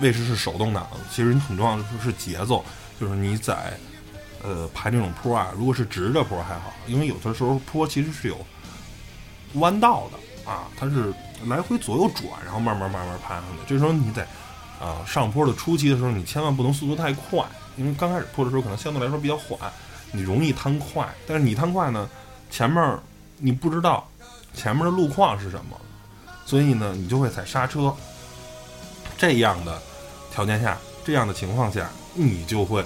[0.00, 2.64] 卫士是手动挡，其实你很重要的是节奏，
[3.00, 3.78] 就是你在
[4.42, 8.44] 呃排这种坡啊，如果是直着坡还好，因为有的时候坡其实是有
[9.54, 11.14] 弯道的啊，它是
[11.46, 13.58] 来回左右转，然后慢慢慢慢爬上去。
[13.66, 14.26] 这时候你在
[14.80, 17.44] 啊上坡的初期的时候，你千万不能速度太快。
[17.76, 19.58] 因为刚开始坡的时候可能相对来说比较缓，
[20.12, 21.12] 你容易贪快。
[21.26, 22.08] 但是你贪快呢，
[22.50, 22.98] 前面
[23.38, 24.08] 你不知道
[24.54, 25.76] 前面的路况是什么，
[26.46, 27.94] 所以呢你就会踩刹车。
[29.16, 29.80] 这样的
[30.32, 32.84] 条件下，这样的情况下，你就会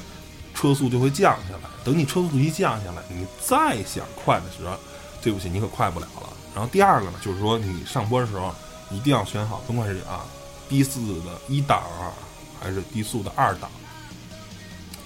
[0.55, 1.69] 车速就会降下来。
[1.85, 4.77] 等你车速一降下来，你再想快的时候，
[5.23, 6.29] 对不起，你可快不了了。
[6.55, 8.55] 然后第二个呢，就是说你上坡的时候
[8.91, 10.25] 一定要选好，甭管是啊
[10.69, 12.13] 低速的一档啊，
[12.61, 13.71] 还是低速的二档。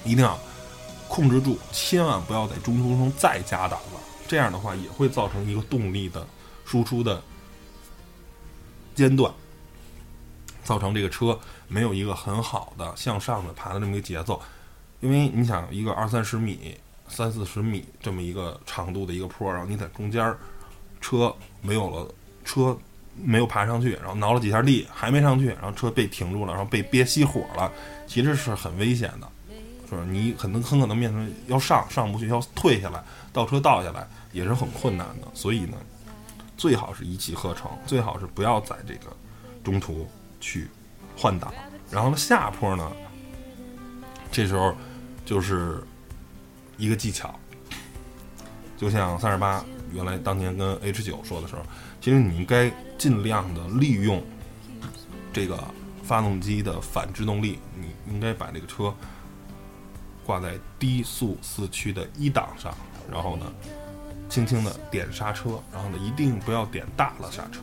[0.04, 0.36] 一定要
[1.06, 4.00] 控制住，千万不要在中途中再加档了。
[4.26, 6.26] 这样的话也会造成一个动力的
[6.64, 7.22] 输出的
[8.94, 9.32] 间断，
[10.64, 14.40] 造成这个车没有一个很好的向上的爬的这么一个节奏。
[15.00, 16.76] 因为你想，一个二三十米、
[17.08, 20.38] 三四十米这么一个长度的一个坡，然后你在中间儿
[21.02, 22.74] 车没有了，车
[23.14, 27.70] 没有爬上去，然后挠了几下地还没上去，然后车被停住了，然后被憋熄火了，
[28.06, 29.28] 其实是很危险的。
[29.90, 35.28] 就是你可能很可能面临要上上不去，要退下来，倒车倒下来也是很困难的。
[35.34, 35.76] 所以呢，
[36.56, 39.14] 最好是一气呵成，最好是不要在这个
[39.62, 40.08] 中途
[40.40, 40.66] 去
[41.14, 41.52] 换挡。
[41.90, 42.90] 然后呢，下坡呢，
[44.30, 44.74] 这时候
[45.26, 45.82] 就是
[46.78, 47.38] 一个技巧，
[48.78, 49.62] 就像三十八
[49.92, 51.62] 原来当年跟 H 九说的时候，
[52.00, 54.22] 其实你应该尽量的利用
[55.32, 55.62] 这个
[56.02, 58.94] 发动机的反制动力，你应该把这个车。
[60.24, 62.72] 挂在低速四驱的一档上，
[63.10, 63.52] 然后呢，
[64.28, 67.62] 轻轻的点刹车，然后呢，一定不要点大了刹车。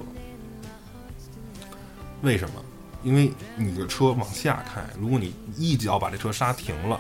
[2.21, 2.61] 为什么？
[3.01, 6.99] 因为你的车往下开，如果你一脚把这车刹停了，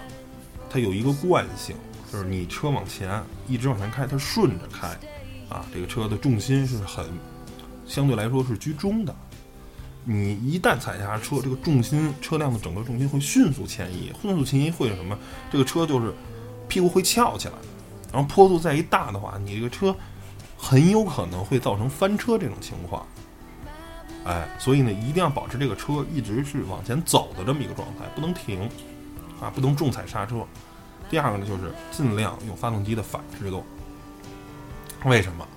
[0.69, 1.75] 它有一个惯性，
[2.09, 4.97] 就是你车往前一直往前开，它顺着开，
[5.49, 7.05] 啊，这个车的重心是很
[7.85, 9.13] 相对来说是居中的。
[10.05, 15.17] 你一旦踩下车，这个重心车辆的整个重心会迅速前移，迅速前移会什么？
[15.51, 16.13] 这个车就是
[16.67, 17.53] 屁股会翘起来，
[18.11, 19.95] 然后坡度再一大的话，你这个车
[20.57, 23.05] 很有可能会造成翻车这种情况。
[24.23, 28.69] 哎，所以呢，一定要保持这个车一直是往前走的这么一个状态，不能停，
[29.41, 30.45] 啊，不能重踩刹车。
[31.09, 33.63] 第二个呢，就是尽量用发动机的反制动。
[35.05, 35.47] 为什么？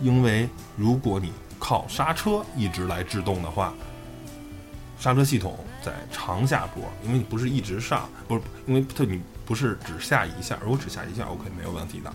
[0.00, 3.72] 因为如果你靠刹车一直来制动的话，
[4.98, 12.12] 刹车系统在长下坡，因为你不是一直上，不是，因为它你不是只下一下，如果只下一下，OK 没有问题的。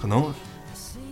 [0.00, 0.32] 可能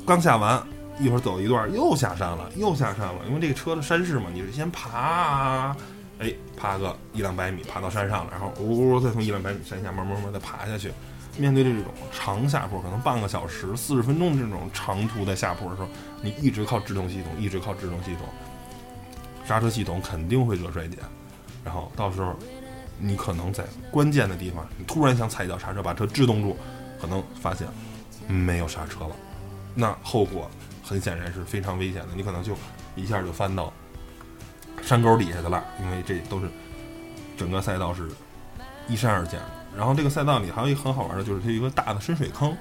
[0.06, 0.62] 刚下完。
[0.98, 5.76] 一会儿走一段又下山了，又下山了，因为这个车的山势嘛，你是先爬，
[6.18, 10.90] 哎，爬个一两百米，爬到山上了，然后呜呜再从一两百米山下慢慢慢的爬下去。
[11.36, 15.88] 面对这种长下坡，可能半个小时、四十分钟这种长途的下坡的时候，
[16.22, 18.26] 你一直靠制动系统，一直靠制动系统，
[19.44, 20.98] 刹车系统肯定会热衰减，
[21.64, 22.34] 然后到时候
[22.98, 26.56] 你可能在关键的地方，你突然想踩一脚刹车把车制动住，
[27.00, 27.66] 可能发现
[28.26, 29.16] 没有刹车了，
[29.74, 30.50] 那后果。
[30.88, 32.56] 很显然是非常危险的，你可能就
[32.94, 33.72] 一下就翻到
[34.80, 36.48] 山沟底下的了，因为这都是
[37.36, 38.08] 整个赛道是
[38.86, 39.40] 依山而建。
[39.76, 42.56] 然后这个赛道里还有一个很好玩的，就是它有一个大的深水坑。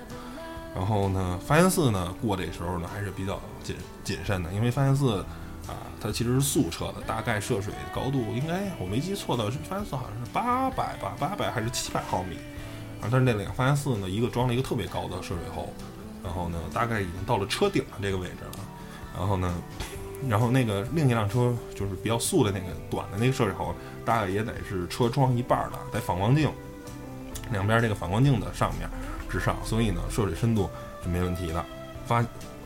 [0.75, 5.19] 然后呢，发现四呢过这时候呢还是比较谨谨慎的，因为发现四
[5.67, 12.35] 啊，它其实是速车的，大概涉水高度应该我没记错的是发现四好像是八百吧，八百还是七百毫米
[13.01, 13.07] 啊。
[13.09, 15.71] 但是那两发现四呢，一个装了一个特别高的涉水喉。
[16.21, 18.59] 然后呢，大概已经到了车顶的这个位置了。
[19.15, 19.53] 然后呢，
[20.27, 23.73] 然后那个另一辆车就是比较素的那个短的那个涉水喉，
[24.03, 26.51] 大概也得是车窗一半的，带反光镜，
[27.51, 28.89] 两边这个反光镜的上面
[29.29, 30.69] 之上，所以呢，涉水深度
[31.03, 31.65] 是没问题的。
[32.05, 32.23] 发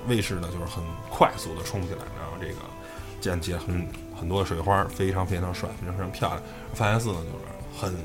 [0.07, 2.55] 卫士呢就是很快速的冲起来，然后这个
[3.21, 3.87] 溅起很
[4.19, 6.41] 很多的水花，非常非常帅，非常非常漂亮。
[6.73, 7.95] 发现四呢就是很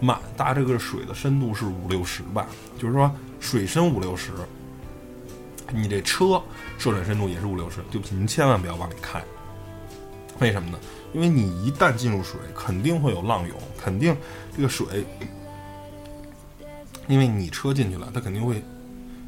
[0.00, 2.46] 慢，大这个水的深度是五六十吧，
[2.78, 3.10] 就是说。
[3.38, 4.32] 水深五六十，
[5.70, 6.42] 你这车
[6.78, 7.80] 涉水深度也是五六十。
[7.92, 9.22] 对不起，您千万不要往里开。
[10.40, 10.78] 为什么呢？
[11.12, 14.16] 因为你一旦进入水，肯定会有浪涌，肯定
[14.56, 15.04] 这个水，
[17.08, 18.62] 因为你车进去了，它肯定会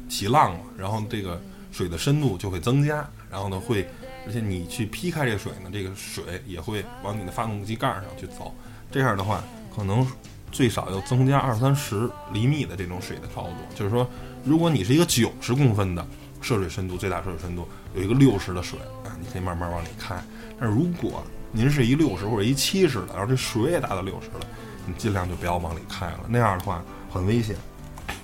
[0.07, 0.59] 起浪嘛。
[0.77, 3.87] 然后这个水的深度就会增加，然后呢会，
[4.25, 8.53] 而且你去劈开这水呢，这个水也会往你的发动机盖上去走。
[8.91, 9.43] 这样的话，
[9.75, 10.07] 可能。
[10.51, 14.09] 最少要增加二三十厘米的这种水的高度，就是说，
[14.43, 16.03] 如果你是一个九十公分的
[16.41, 20.15] 涉水深度，最大涉水深度有一个六十的水啊，你可以慢慢往里开。
[20.59, 24.47] 但是如果您是一六十或者一七十的，然后这水也达到六十了，
[24.87, 27.55] 你尽量就不要往里开了，那样的话很危险。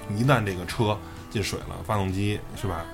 [0.10, 0.98] 一旦这个车
[1.30, 2.86] 进水了，发动机是吧，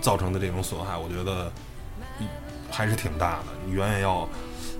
[0.00, 1.52] 造成的这种损害，我觉得
[2.70, 3.44] 还是挺大的。
[3.70, 4.28] 远远要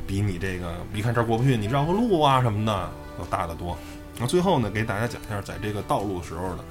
[0.07, 2.91] 比你这个一看这儿过不去，你绕个路啊什么的。
[3.17, 3.79] 要大得多。
[4.19, 6.65] 那最后呢，给大家讲一下，在这个道路的时候呢，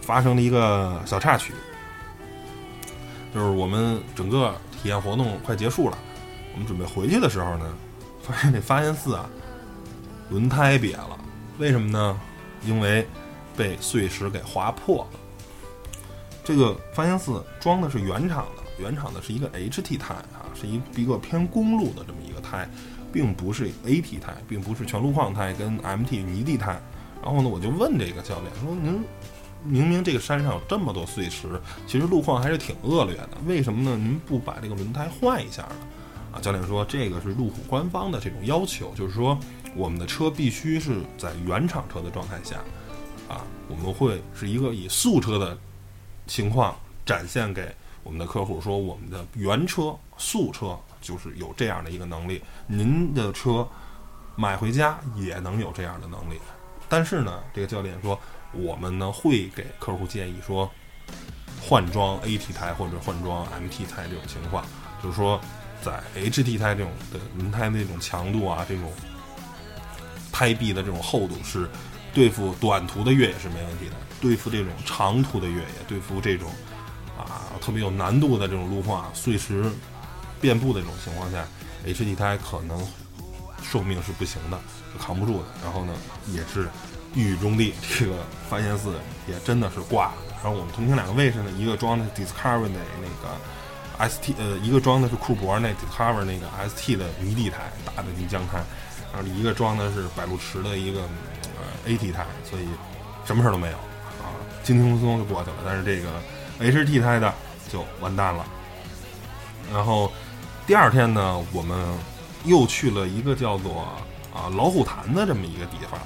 [0.00, 1.52] 发生了一个小插曲，
[3.34, 5.98] 就是我们整个体验活动快结束了，
[6.54, 7.74] 我们准备回去的时候呢，
[8.22, 9.28] 发现这发现四啊，
[10.30, 11.18] 轮胎瘪了。
[11.58, 12.18] 为什么呢？
[12.64, 13.06] 因为
[13.56, 15.18] 被碎石给划破了。
[16.44, 22.68] 这个发现寺装的是原厂的，原厂的是一个 HT 胎啊，是一一个偏公路的这么一个胎。
[23.12, 26.80] 并不是 AT 胎，并不是全路况胎跟 MT 泥地胎。
[27.22, 29.04] 然后呢，我就问这个教练说：“您
[29.62, 33.98] 明明这个山上有这么多碎石，其实路况还是挺恶劣的，为什么呢？
[33.98, 35.76] 您不把这个轮胎换一下呢？”
[36.32, 39.38] 啊，教练说：“这个是路虎官方的这种要求，就是说
[39.76, 42.64] 我们的车必须是在原厂车的状态下，
[43.32, 45.56] 啊，我们会是一个以素车的
[46.26, 53.66] 情况展现给我们的客户，说我们的原车素车。”就是有这样的一个能力，您的车
[54.36, 56.38] 买回家也能有这样的能力。
[56.88, 58.16] 但是呢，这个教练说，
[58.52, 60.70] 我们呢会给客户建议说，
[61.60, 64.64] 换装 AT 胎或者换装 MT 胎这种情况，
[65.02, 65.40] 就是说
[65.82, 68.92] 在 HT 胎这种的轮胎那种强度啊，这种
[70.30, 71.68] 胎壁的这种厚度是
[72.12, 76.50] 对付短途的越野是没问题的，对付这种长途的越野，对付这种
[77.18, 79.70] 啊特别有难度的这种路况碎石。
[80.40, 81.46] 遍布的这种情况下
[81.86, 82.84] ，H D 胎可能
[83.62, 84.58] 寿命是不行的，
[84.92, 85.44] 是扛不住的。
[85.62, 85.94] 然后呢，
[86.32, 86.68] 也是
[87.14, 88.92] 一语中的，这个发现四
[89.28, 90.14] 也真的是挂了。
[90.42, 98.64] 然后我们同行两个卫士呢，一个装的 Discovery 的那个 ST 呃，一个装的是库珀那 Discover 那个 ST 的迷地台大的泥浆台，
[99.14, 101.08] 然后一个装的是百路驰的一个
[101.86, 102.68] AT 台，所以
[103.24, 103.76] 什么事儿都没有
[104.22, 104.30] 啊，
[104.62, 105.56] 轻轻松松就过去了。
[105.64, 106.10] 但是这个
[106.60, 107.32] HT 胎的
[107.70, 108.46] 就完蛋了。
[109.72, 110.12] 然后
[110.66, 111.78] 第二天呢，我们
[112.44, 113.82] 又去了一个叫做
[114.34, 116.00] 啊老虎潭的这么一个地方，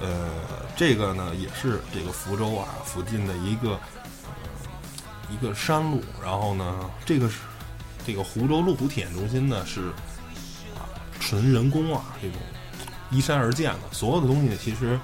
[0.00, 0.30] 呃，
[0.76, 3.78] 这个呢也是这个福州啊附近的一个。
[5.30, 7.40] 一个山路，然后呢，这个是
[8.06, 9.88] 这个湖州路虎体验中心呢是
[10.74, 10.88] 啊
[11.20, 12.38] 纯人工啊这种
[13.10, 14.98] 依山而建的，所有的东西其实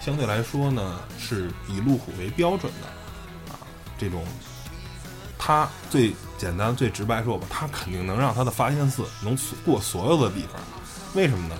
[0.00, 3.58] 相对来说呢是以路虎为标准的啊
[3.98, 4.24] 这种，
[5.38, 10.60] 它最简单最直白说吧，它肯定能让它的发现寺能过所有的地方，
[11.14, 11.56] 为什么呢？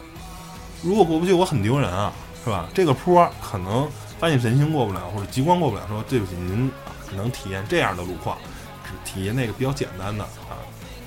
[0.82, 2.12] 如果过不去，我很丢人啊，
[2.44, 2.68] 是吧？
[2.74, 6.70] 这个坡可能发现神星过不了，或者极光过不了，说对不起您。
[7.10, 8.38] 只能体验这样的路况，
[8.84, 10.54] 只体验那个比较简单的啊。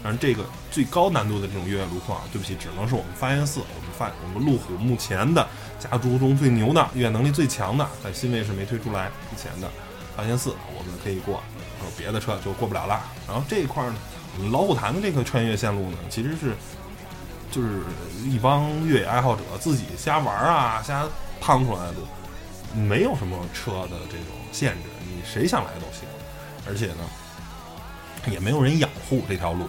[0.04, 5.47] 但是这个最高难度的这种越野路况，对不起，只能是我们发现四，我们发我们路虎目前的
[5.79, 9.69] 家族中最牛的、越野能力最强的，在新卫士没推出来之前的
[10.17, 11.36] 发现四，我们可以过，
[11.77, 12.99] 然后别的车就过不了了。
[13.27, 13.95] 然后这一块呢，
[14.36, 16.55] 我们老虎潭的这个穿越线路呢，其实是
[17.51, 17.83] 就是
[18.25, 21.05] 一帮越野爱好者自己瞎玩啊、瞎
[21.39, 21.97] 趟出来的，
[22.75, 24.89] 没有什么车的这种限制。
[25.01, 26.09] 你谁想来都行，
[26.67, 27.03] 而且呢，
[28.31, 29.67] 也没有人养护这条路，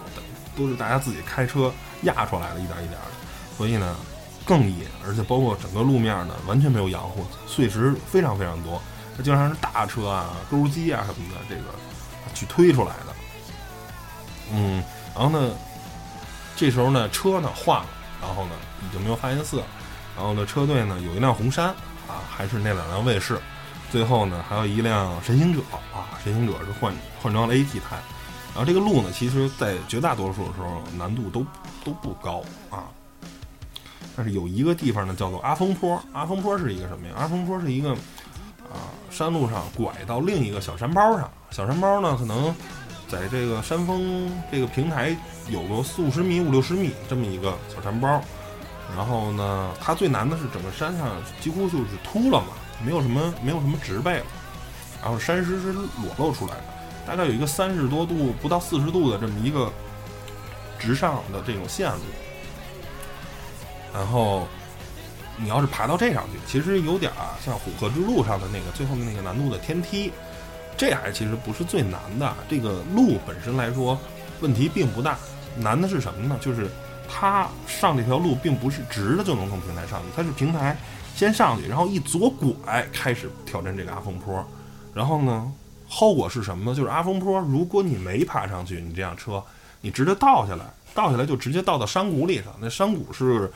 [0.57, 1.71] 都是大家自己开车
[2.03, 3.95] 压出来的，一点一点的，所以呢
[4.45, 8.81] 更野，而且包括整个路面呢完全没有养护，碎石非常非常多，
[9.17, 11.61] 它经常是大车啊、钩机啊什么的这个
[12.33, 13.15] 去推出来的。
[14.51, 14.83] 嗯，
[15.15, 15.53] 然后呢，
[16.55, 17.87] 这时候呢车呢换了，
[18.21, 18.51] 然后呢
[18.87, 19.63] 已经没有发现寺，
[20.15, 21.67] 然后呢车队呢有一辆红山
[22.07, 23.39] 啊，还是那两辆卫士。
[23.91, 25.59] 最后呢，还有一辆神行者
[25.93, 27.97] 啊，神行者是换换装了 AT 胎，
[28.55, 31.45] 然后这个路呢，其实在绝大多数的时候难度都
[31.83, 32.85] 都不高啊，
[34.15, 37.13] 但是有一个地方呢叫做阿峰坡，阿峰坡是一个什么呀？
[37.17, 37.91] 阿峰坡是一个
[38.63, 42.55] 啊山路上拐到另一个小山包上，小山包呢可能
[43.09, 45.13] 在这个山峰这个平台
[45.49, 48.21] 有个四五十米、五六十米这么一个小山包，
[48.95, 52.47] 然后呢，它最难的是整个山上几乎就是秃了嘛。
[52.83, 54.25] 没有什么，没有什么植被了，
[55.01, 55.87] 然后山石是裸
[56.17, 56.63] 露出来的，
[57.07, 59.71] 大概有一个三十多度不到四十度的这么一个
[60.79, 61.99] 直上的这种线路，
[63.93, 64.47] 然后
[65.37, 70.11] 你要是爬到这上去，其实有点儿像虎鹤之路上的那个最后的那个难度的天梯，
[70.77, 73.97] 这还其实不是最难的，这个路本身来说
[74.41, 75.17] 问题并不大，
[75.57, 76.37] 难的是什么呢？
[76.41, 76.69] 就是
[77.07, 80.75] 它上这条路并不是直的就能从平台上去，它是平台。
[81.15, 84.45] 先上去，然后一左拐开始挑战这个阿峰坡，
[84.93, 85.49] 然后呢，
[85.97, 86.75] 后果是什么呢？
[86.75, 89.41] 就是阿峰坡，如果你没爬上去，你这辆车
[89.79, 92.51] 你直接倒下来，倒下来就直接倒到山谷里头。
[92.59, 93.49] 那山谷是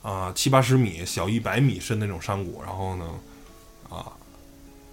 [0.00, 3.04] 啊七八十米、小一百米深那种山谷，然后呢
[3.88, 4.06] 啊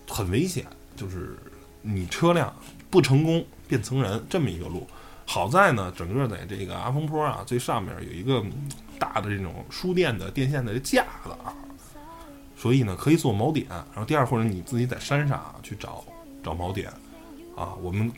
[0.09, 1.37] 很危险，就是
[1.83, 2.51] 你车辆
[2.89, 4.87] 不成功变成人这么一个路。
[5.27, 8.43] 好在呢，整个在这个阿峰坡啊最上面有一个
[8.97, 11.53] 大的这种输电的电线的架子啊。
[12.55, 13.67] 所以呢，可以做锚点。
[13.69, 16.03] 然后第二，或者你自己在山上去找
[16.47, 16.89] 找锚点，
[17.57, 18.09] 啊，我们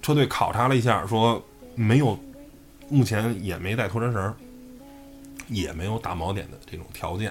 [0.00, 1.44] 车队考察了一下，说
[1.74, 2.18] 没有，
[2.88, 4.34] 目前也没带拖车绳，
[5.48, 7.30] 也没有打锚点的这种条件，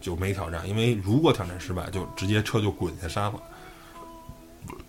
[0.00, 0.66] 就没挑战。
[0.66, 3.42] 因为如果挑战失败，就直接车就滚下山了，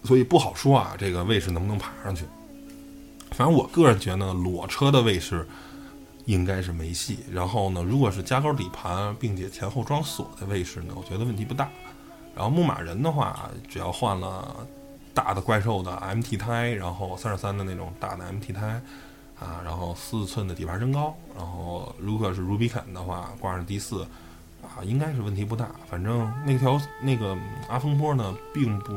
[0.06, 2.24] 所以不好说啊，这个卫士能不能爬上去？
[3.32, 5.46] 反正我个人觉得，裸车的卫士。
[6.26, 7.18] 应该是没戏。
[7.32, 11.68] 然后呢，如果是加高底盘并且前后装锁的卫士呢，我觉得问题不大。
[12.40, 14.66] 然后牧马人的话，只要换了
[15.14, 18.82] 大的怪兽的 MT 胎，然后三十三的那种大的 MT 胎
[19.38, 24.08] 啊，然后四寸的底盘升高，然后如果是 Rubicon 的话，挂上 D 四
[24.64, 25.70] 啊，应该是问题不大。
[25.90, 28.94] 反正那条那个阿峰坡呢，并不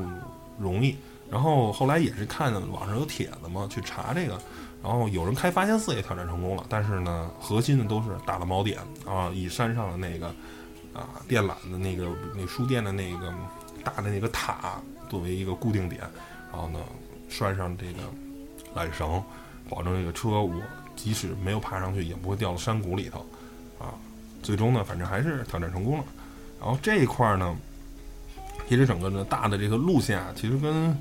[0.56, 0.96] 容易。
[1.28, 4.40] 然后后来也是看网上有帖子嘛，去查这个。
[4.84, 10.32] 然后有人开发现四也挑战成功了，但是呢，核心的都是打了锚点啊，以山上的那个
[10.92, 13.32] 啊电缆的那个那输电的那个
[13.84, 16.00] 大的那个塔作为一个固定点，
[16.52, 16.78] 然后呢
[17.28, 18.02] 拴上这个
[18.74, 19.22] 缆绳，
[19.68, 20.54] 保证这个车我
[20.96, 23.26] 即使没有爬上去也不会掉到山谷里头
[23.78, 23.94] 啊。
[24.42, 26.04] 最终呢，反正还是挑战成功了。
[26.60, 27.56] 然后这一块呢，
[28.68, 30.96] 其实整个的大的这个路线啊，其实跟。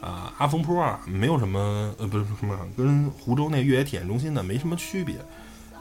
[0.00, 5.16] 啊，阿峰坡啊，没有什么，呃，不是什么，跟湖州那越野体验中心呢没什么区别。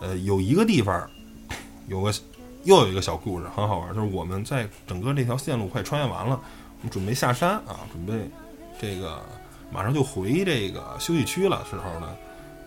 [0.01, 1.09] 呃，有一个地方，
[1.87, 2.13] 有个
[2.63, 6.39] 又有一个小故事，很好玩，就是我们在整个这条线路快穿越完了，
[6.79, 8.29] 我们准备下山啊，准备
[8.79, 9.21] 这个
[9.71, 12.15] 马上就回这个休息区了时候呢，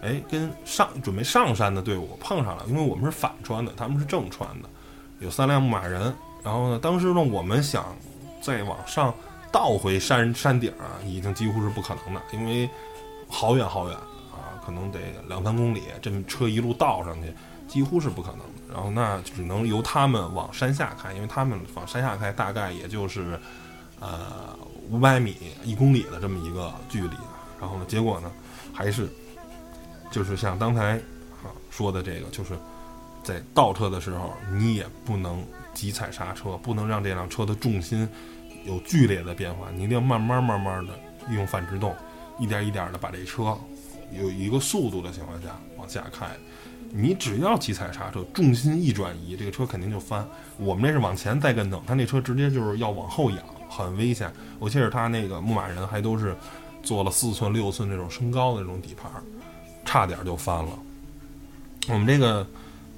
[0.03, 4.69] 哎，跟上准备上山的队伍碰上了，因为我们是反穿的，他们是正穿的，
[5.21, 6.13] 有三辆牧马人。
[6.43, 7.95] 然后呢，当时呢，我们想
[8.41, 9.15] 再往上
[9.53, 12.69] 倒回山山顶啊，已经几乎是不可能的，因为
[13.29, 13.97] 好远好远
[14.33, 17.33] 啊，可能得两三公里，这车一路倒上去，
[17.69, 18.41] 几乎是不可能。
[18.73, 23.39] 然后那只能由他们往山下开，因为他们往山下开大概也就是
[24.01, 24.57] 呃
[24.91, 27.17] 五百米、一公里的这么一个距离。
[27.61, 28.33] 然后呢，结果呢，
[28.73, 29.09] 还是
[30.11, 30.97] 就是像刚才
[31.43, 32.59] 啊说的这个，就是
[33.23, 35.45] 在倒车的时候，你也不能。
[35.75, 38.07] 急踩刹车，不能让这辆车的重心
[38.67, 40.93] 有剧烈的变化，你一定要慢慢慢慢的
[41.31, 41.97] 用反制动，
[42.39, 43.59] 一点一点的把这车
[44.13, 45.49] 有一个速度的情况下
[45.79, 46.27] 往下开。
[46.93, 50.27] 你只要急踩刹车，重心一转移，这个车肯定就翻。
[50.59, 53.39] 我们这是往前带跟头，他那车直接就是要往后仰，
[53.69, 54.31] 很危险。
[54.59, 56.37] 我记得他那个牧马人还都是
[56.83, 59.11] 做了四寸六寸这种升高的这种底盘，
[59.85, 60.71] 差点就翻了。
[61.89, 62.47] 我们这个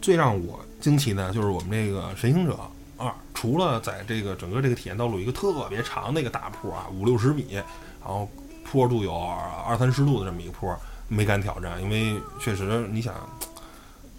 [0.01, 0.61] 最让我。
[0.81, 2.59] 惊奇的，就是我们这个神行者
[2.99, 7.65] 二，除了在这个整个这个体验道路一个特别长的一个大坡啊，五六十米，然
[8.03, 8.29] 后
[8.67, 9.17] 坡度有
[9.67, 10.79] 二三十度的这么一个坡，
[11.09, 13.15] 没敢挑战，因为确实你想，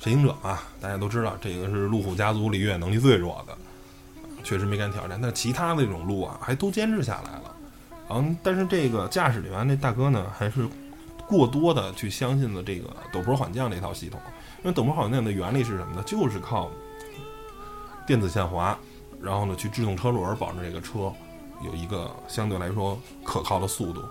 [0.05, 3.57] 神行者嘛，大家都知道这个是路虎家族里越野能力最弱的，
[4.43, 5.19] 确实没敢挑战。
[5.19, 7.55] 但其他的这种路啊，还都坚持下来了。
[8.11, 10.69] 嗯，但是这个驾驶员那大哥呢，还是
[11.27, 14.21] 过多的去相信了这个陡坡缓降这套系统。
[14.63, 16.03] 因为陡坡缓降的原理是什么呢？
[16.05, 16.69] 就是靠
[18.05, 18.77] 电子限滑，
[19.19, 21.11] 然后呢去制动车轮，保证这个车
[21.63, 24.03] 有一个相对来说可靠的速度。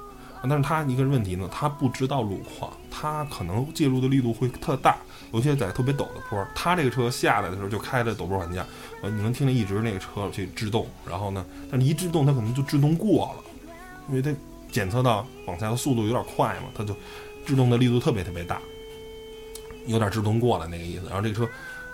[0.49, 4.97] 但是它一个问题呢，它不知道路况，它可能介入的力度会特大，
[5.33, 6.47] 尤其在特别陡的坡。
[6.55, 8.67] 它这个车下来的时候就开着陡坡缓降，
[9.03, 13.45] 呃，你能听见一直那个车去制动，然后呢，但是一制动它可能就制动过了，
[14.09, 14.35] 因为它
[14.71, 16.95] 检测到往下的速度有点快嘛，它就
[17.47, 18.61] 制动的力度特别特别大。
[19.87, 21.47] 有点制动过了那个意思，然后这个车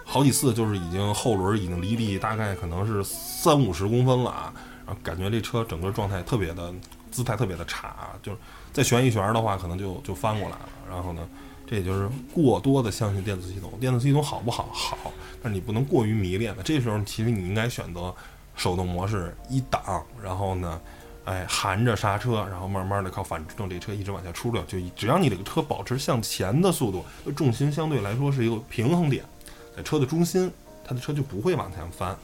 [0.04, 4.52] 好几次就是已经后轮已经离地大概可能是三五十公分了啊，
[4.86, 6.72] 然后感觉这车整个状态特别的
[7.10, 8.38] 姿态特别的差，就是
[8.72, 10.68] 再旋一旋的话可能就就翻过来了。
[10.88, 11.28] 然后呢，
[11.66, 14.68] 这也就是过多的相信电子系统，电子系统好不好？
[14.72, 14.96] 好，
[15.42, 16.62] 但是你不能过于迷恋的。
[16.62, 18.14] 这时候其实你应该选择
[18.56, 20.80] 手动模式一档，然后呢。
[21.26, 27.04] 哎，含着刹车，然后慢慢的靠反制动，这车一直往下出溜，就只要你这个车保持向前的速度，
[27.36, 29.22] 重心相对来说是一个平衡点，
[29.76, 30.50] 在车的中心，
[30.82, 32.16] 它的车就不会往前翻。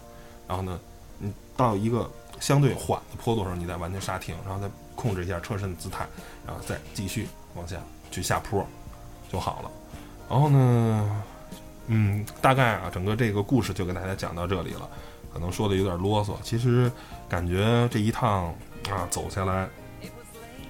[0.49, 0.81] 然后呢，
[1.19, 2.11] 你到一个
[2.41, 6.07] 相对缓的坡度上，你再完全刹停，然后再控制一下车身的姿态，
[6.47, 7.77] 然后再继续往下
[8.11, 8.67] 去下坡
[9.31, 9.71] 就好了。
[10.29, 11.25] 然后呢，
[11.87, 14.89] 嗯，大概啊，整个这个故事就给大家讲到这里了，
[15.33, 16.91] 可能说的有点啰嗦，其实
[17.29, 18.55] 感觉这一趟。
[18.89, 19.69] 啊，走下来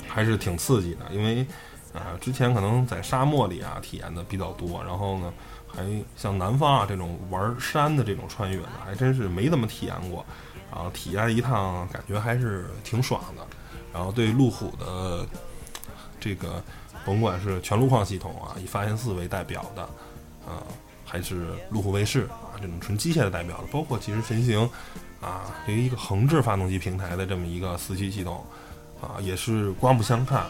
[0.09, 1.47] 还是挺刺激的，因为
[1.93, 5.31] 啊，之前可能在沙漠里啊体验的比较多，然后呢，
[5.67, 5.85] 还
[6.17, 10.25] 像南方啊这种玩山的这种穿越呢，还真是没怎么体验过，
[10.71, 13.47] 然后体验一趟感觉还是挺爽的。
[13.93, 15.27] 然后对路虎的
[16.21, 16.63] 这个，
[17.05, 19.83] 甭管是全路况系统啊，以发现四为代表的，
[20.47, 20.63] 啊，
[21.05, 24.69] 还是路虎卫士啊这种纯机械的代表的，包括其实神行。
[25.19, 28.45] 啊，对于一个横置发动机平台的这么一个四驱系统，
[29.01, 30.45] 啊，也是刮目相看。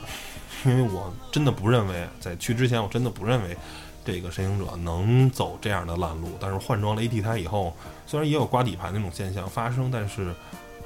[0.65, 3.57] 因为我真的不认为，在去之前，我真的不认为
[4.05, 6.37] 这个神行者能走这样的烂路。
[6.41, 7.75] 但是换装了 AT 胎以后，
[8.07, 10.35] 虽然也有刮底盘那种现象发生，但是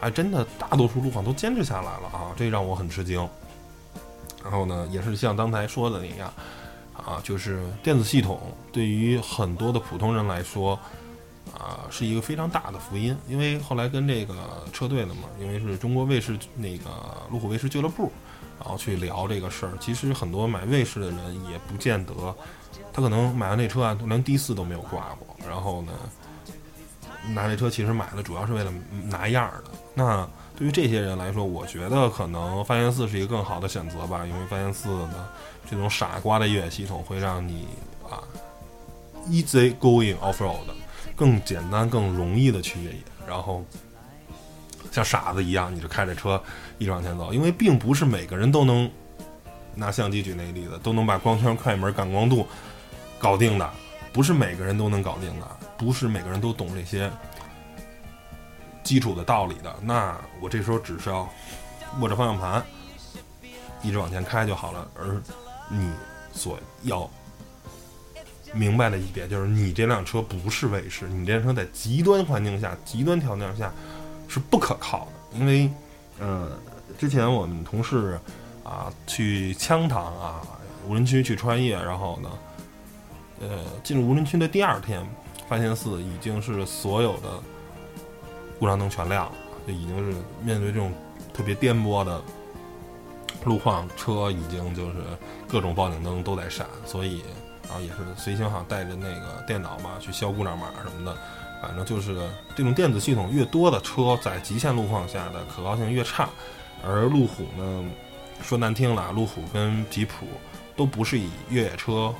[0.00, 3.28] 还真的大多数路况都坚持下来了啊，这让我很吃惊。
[4.42, 6.32] 然后呢，也是像刚才说的那样，
[6.96, 8.40] 啊，就是电子系统
[8.72, 10.78] 对于很多的普通人来说。
[11.58, 14.34] 啊，是一个非常大的福音，因为后来跟这个
[14.72, 16.84] 车队的嘛，因为是中国卫视那个
[17.28, 18.12] 路虎卫士俱乐部，
[18.60, 19.72] 然后去聊这个事儿。
[19.80, 22.14] 其实很多买卫士的人也不见得，
[22.92, 25.36] 他可能买完这车啊，连第四都没有挂过。
[25.44, 25.92] 然后呢，
[27.28, 28.72] 拿这车其实买的主要是为了
[29.06, 29.70] 拿样的。
[29.94, 35.28] 那对于这些人来说，我觉得可能发现四是一个更好的选择吧，因为发现四的
[35.70, 37.68] 这种傻瓜的越野系统会让你
[38.08, 38.22] 啊
[39.28, 40.58] ，easy going off road。
[41.16, 43.62] 更简单、更容易的去越野，然后
[44.90, 46.42] 像傻子一样，你就开着车
[46.78, 47.30] 一直往前走。
[47.30, 48.90] 因为并不是每个人都能
[49.74, 52.46] 拿相机举那个例子，都能把光圈、快门、感光度
[53.18, 53.70] 搞定的，
[54.14, 55.46] 不是每个人都能搞定的，
[55.80, 57.10] 不是每个人都懂这些
[58.84, 59.74] 基础的道理的。
[59.80, 61.26] 那我这时候只是要
[62.00, 62.62] 握着方向盘
[63.82, 64.86] 一直往前开就好了。
[64.94, 65.18] 而
[65.70, 65.90] 你
[66.32, 67.08] 所要。
[68.52, 73.72] 明白的一点就是，你这辆车不是卫士，你这辆车在极端环境下、极端条件下
[74.26, 75.38] 是不可靠的。
[75.38, 75.70] 因为，
[76.18, 76.50] 呃，
[76.98, 78.18] 之前我们同事
[78.64, 80.42] 啊，去羌塘啊，
[80.84, 82.30] 无人区去穿越，然后呢，
[83.40, 85.00] 呃，进入无人区的第二天，
[85.50, 87.28] 发现四已经是所有的
[88.60, 89.32] 故障灯全亮了，
[89.66, 90.92] 就已经是面对这种
[91.34, 92.22] 特别颠簸的
[93.44, 94.98] 路况，车已经就是
[95.48, 97.24] 各种报警灯都在闪，所以
[97.64, 101.18] 然后也是随行好像带着那个电脑嘛去消故障码什么的，
[101.60, 106.28] 反正就是这种电子系统越多的车，在极限路况下的可靠性越差，
[106.86, 107.84] 而路虎呢。
[108.42, 110.26] 说难听了，路虎跟吉普
[110.74, 112.10] 都不是以越野车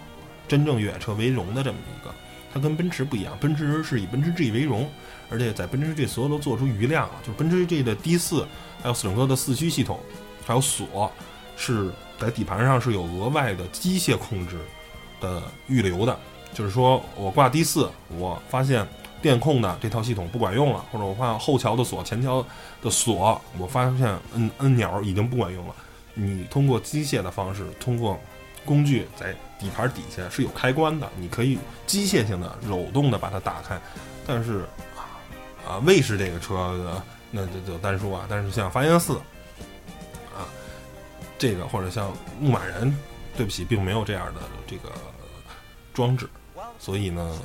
[0.46, 2.14] 真正越野车为荣的这么一个，
[2.52, 4.88] 它跟奔驰不一样，奔驰是以奔驰 G 为荣，
[5.30, 8.46] 而且在奔驰 G 所有都做出余量了，就是奔驰 G 的 D 四，
[8.82, 10.00] 还有整个的四驱系统，
[10.44, 11.10] 还有锁，
[11.56, 14.58] 是在底盘上是有额外的机械控制
[15.20, 16.18] 的预留的，
[16.52, 18.86] 就是说我挂 D 四，我发现
[19.22, 22.44] 电控的这套系统不管用了，或者我发现后桥的锁、前桥
[22.82, 25.74] 的锁，我发现摁摁钮已经不管用了。
[26.14, 28.18] 你通过机械的方式，通过
[28.70, 31.58] 工具在底盘底下是有开关的，你可以
[31.88, 33.76] 机械性的、手动的把它打开。
[34.24, 34.64] 但是
[35.66, 37.02] 啊，卫士这个车的
[37.32, 39.16] 那就就单说啊，但是像发现四
[40.32, 40.46] 啊，
[41.36, 42.96] 这个或者像牧马人，
[43.36, 44.92] 对不起，并没有这样的这个
[45.92, 46.30] 装置。
[46.78, 47.36] 所以呢，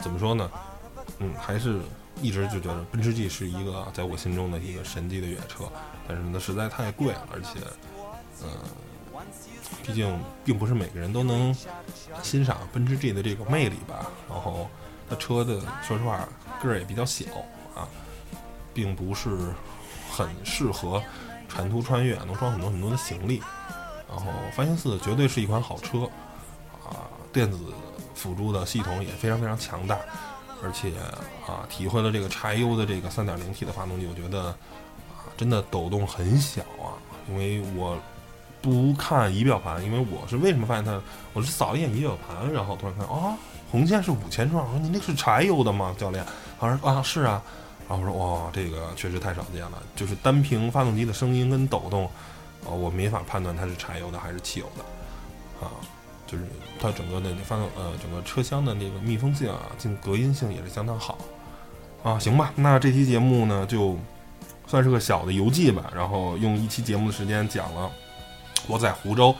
[0.00, 0.50] 怎么说呢？
[1.20, 1.80] 嗯，还是
[2.20, 5.64] 一直就觉得奔驰 G 是一个在我心中的一个神级的越野车。
[6.06, 7.58] 但是呢，实在太贵了，而且，
[8.42, 8.48] 呃，
[9.82, 11.54] 毕竟并不是每个人都能
[12.22, 14.06] 欣赏奔驰 G 的这个魅力吧。
[14.28, 14.68] 然后，
[15.08, 16.28] 它车的说实话
[16.62, 17.24] 个儿也比较小
[17.74, 17.88] 啊，
[18.74, 19.54] 并不是
[20.10, 21.02] 很适合
[21.48, 23.42] 长途穿越，能装很多很多的行李。
[24.08, 26.00] 然后，发现四绝对是一款好车
[26.84, 27.58] 啊，电子
[28.14, 29.98] 辅助的系统也非常非常强大，
[30.62, 30.92] 而且
[31.46, 34.56] 啊，体会了这个柴油的这个 3.0T 的发动机，我觉得啊。
[35.36, 36.98] 真的抖动很小啊，
[37.28, 37.96] 因为我
[38.60, 41.00] 不看仪表盘，因为我是为什么发现它？
[41.32, 43.36] 我是扫一眼仪表盘，然后突然看啊，
[43.70, 44.64] 红线是五千转。
[44.64, 46.24] 我说你那是柴油的吗，教练？
[46.58, 47.42] 他说啊是啊。
[47.88, 52.04] 然后我说哇，这个确实太少见了，就是单凭发动机的声音跟抖动，
[52.64, 55.70] 啊，我没法判断它是柴油的还是汽油的，啊，
[56.26, 56.44] 就是
[56.80, 61.18] 它整个的那发动呃整个车厢的那个密封性啊，进隔音性也是相当好，
[62.02, 63.96] 啊，行吧，那这期节目呢就。
[64.70, 67.90] 算是个小的游记吧，然后用一期节目的时间讲了
[68.66, 69.34] 我在湖州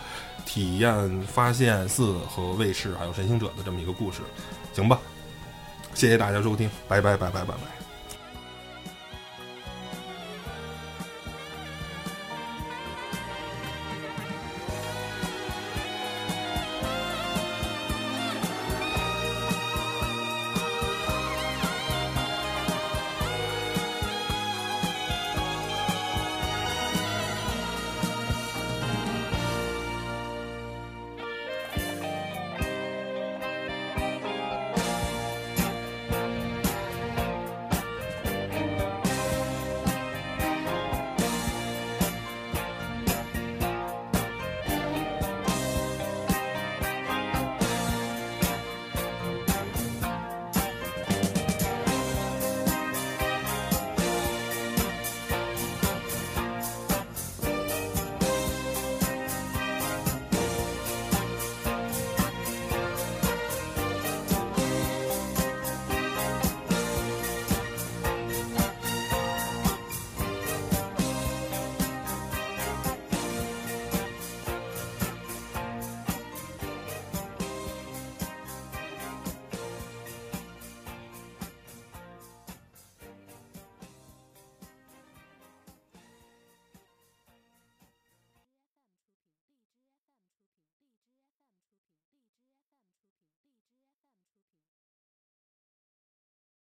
[0.47, 4.21] 体验发现寺和卫士还有神行者的这么一个故事，
[4.75, 4.99] 行吧？
[5.95, 7.78] 谢谢大家收听，拜拜拜拜拜拜。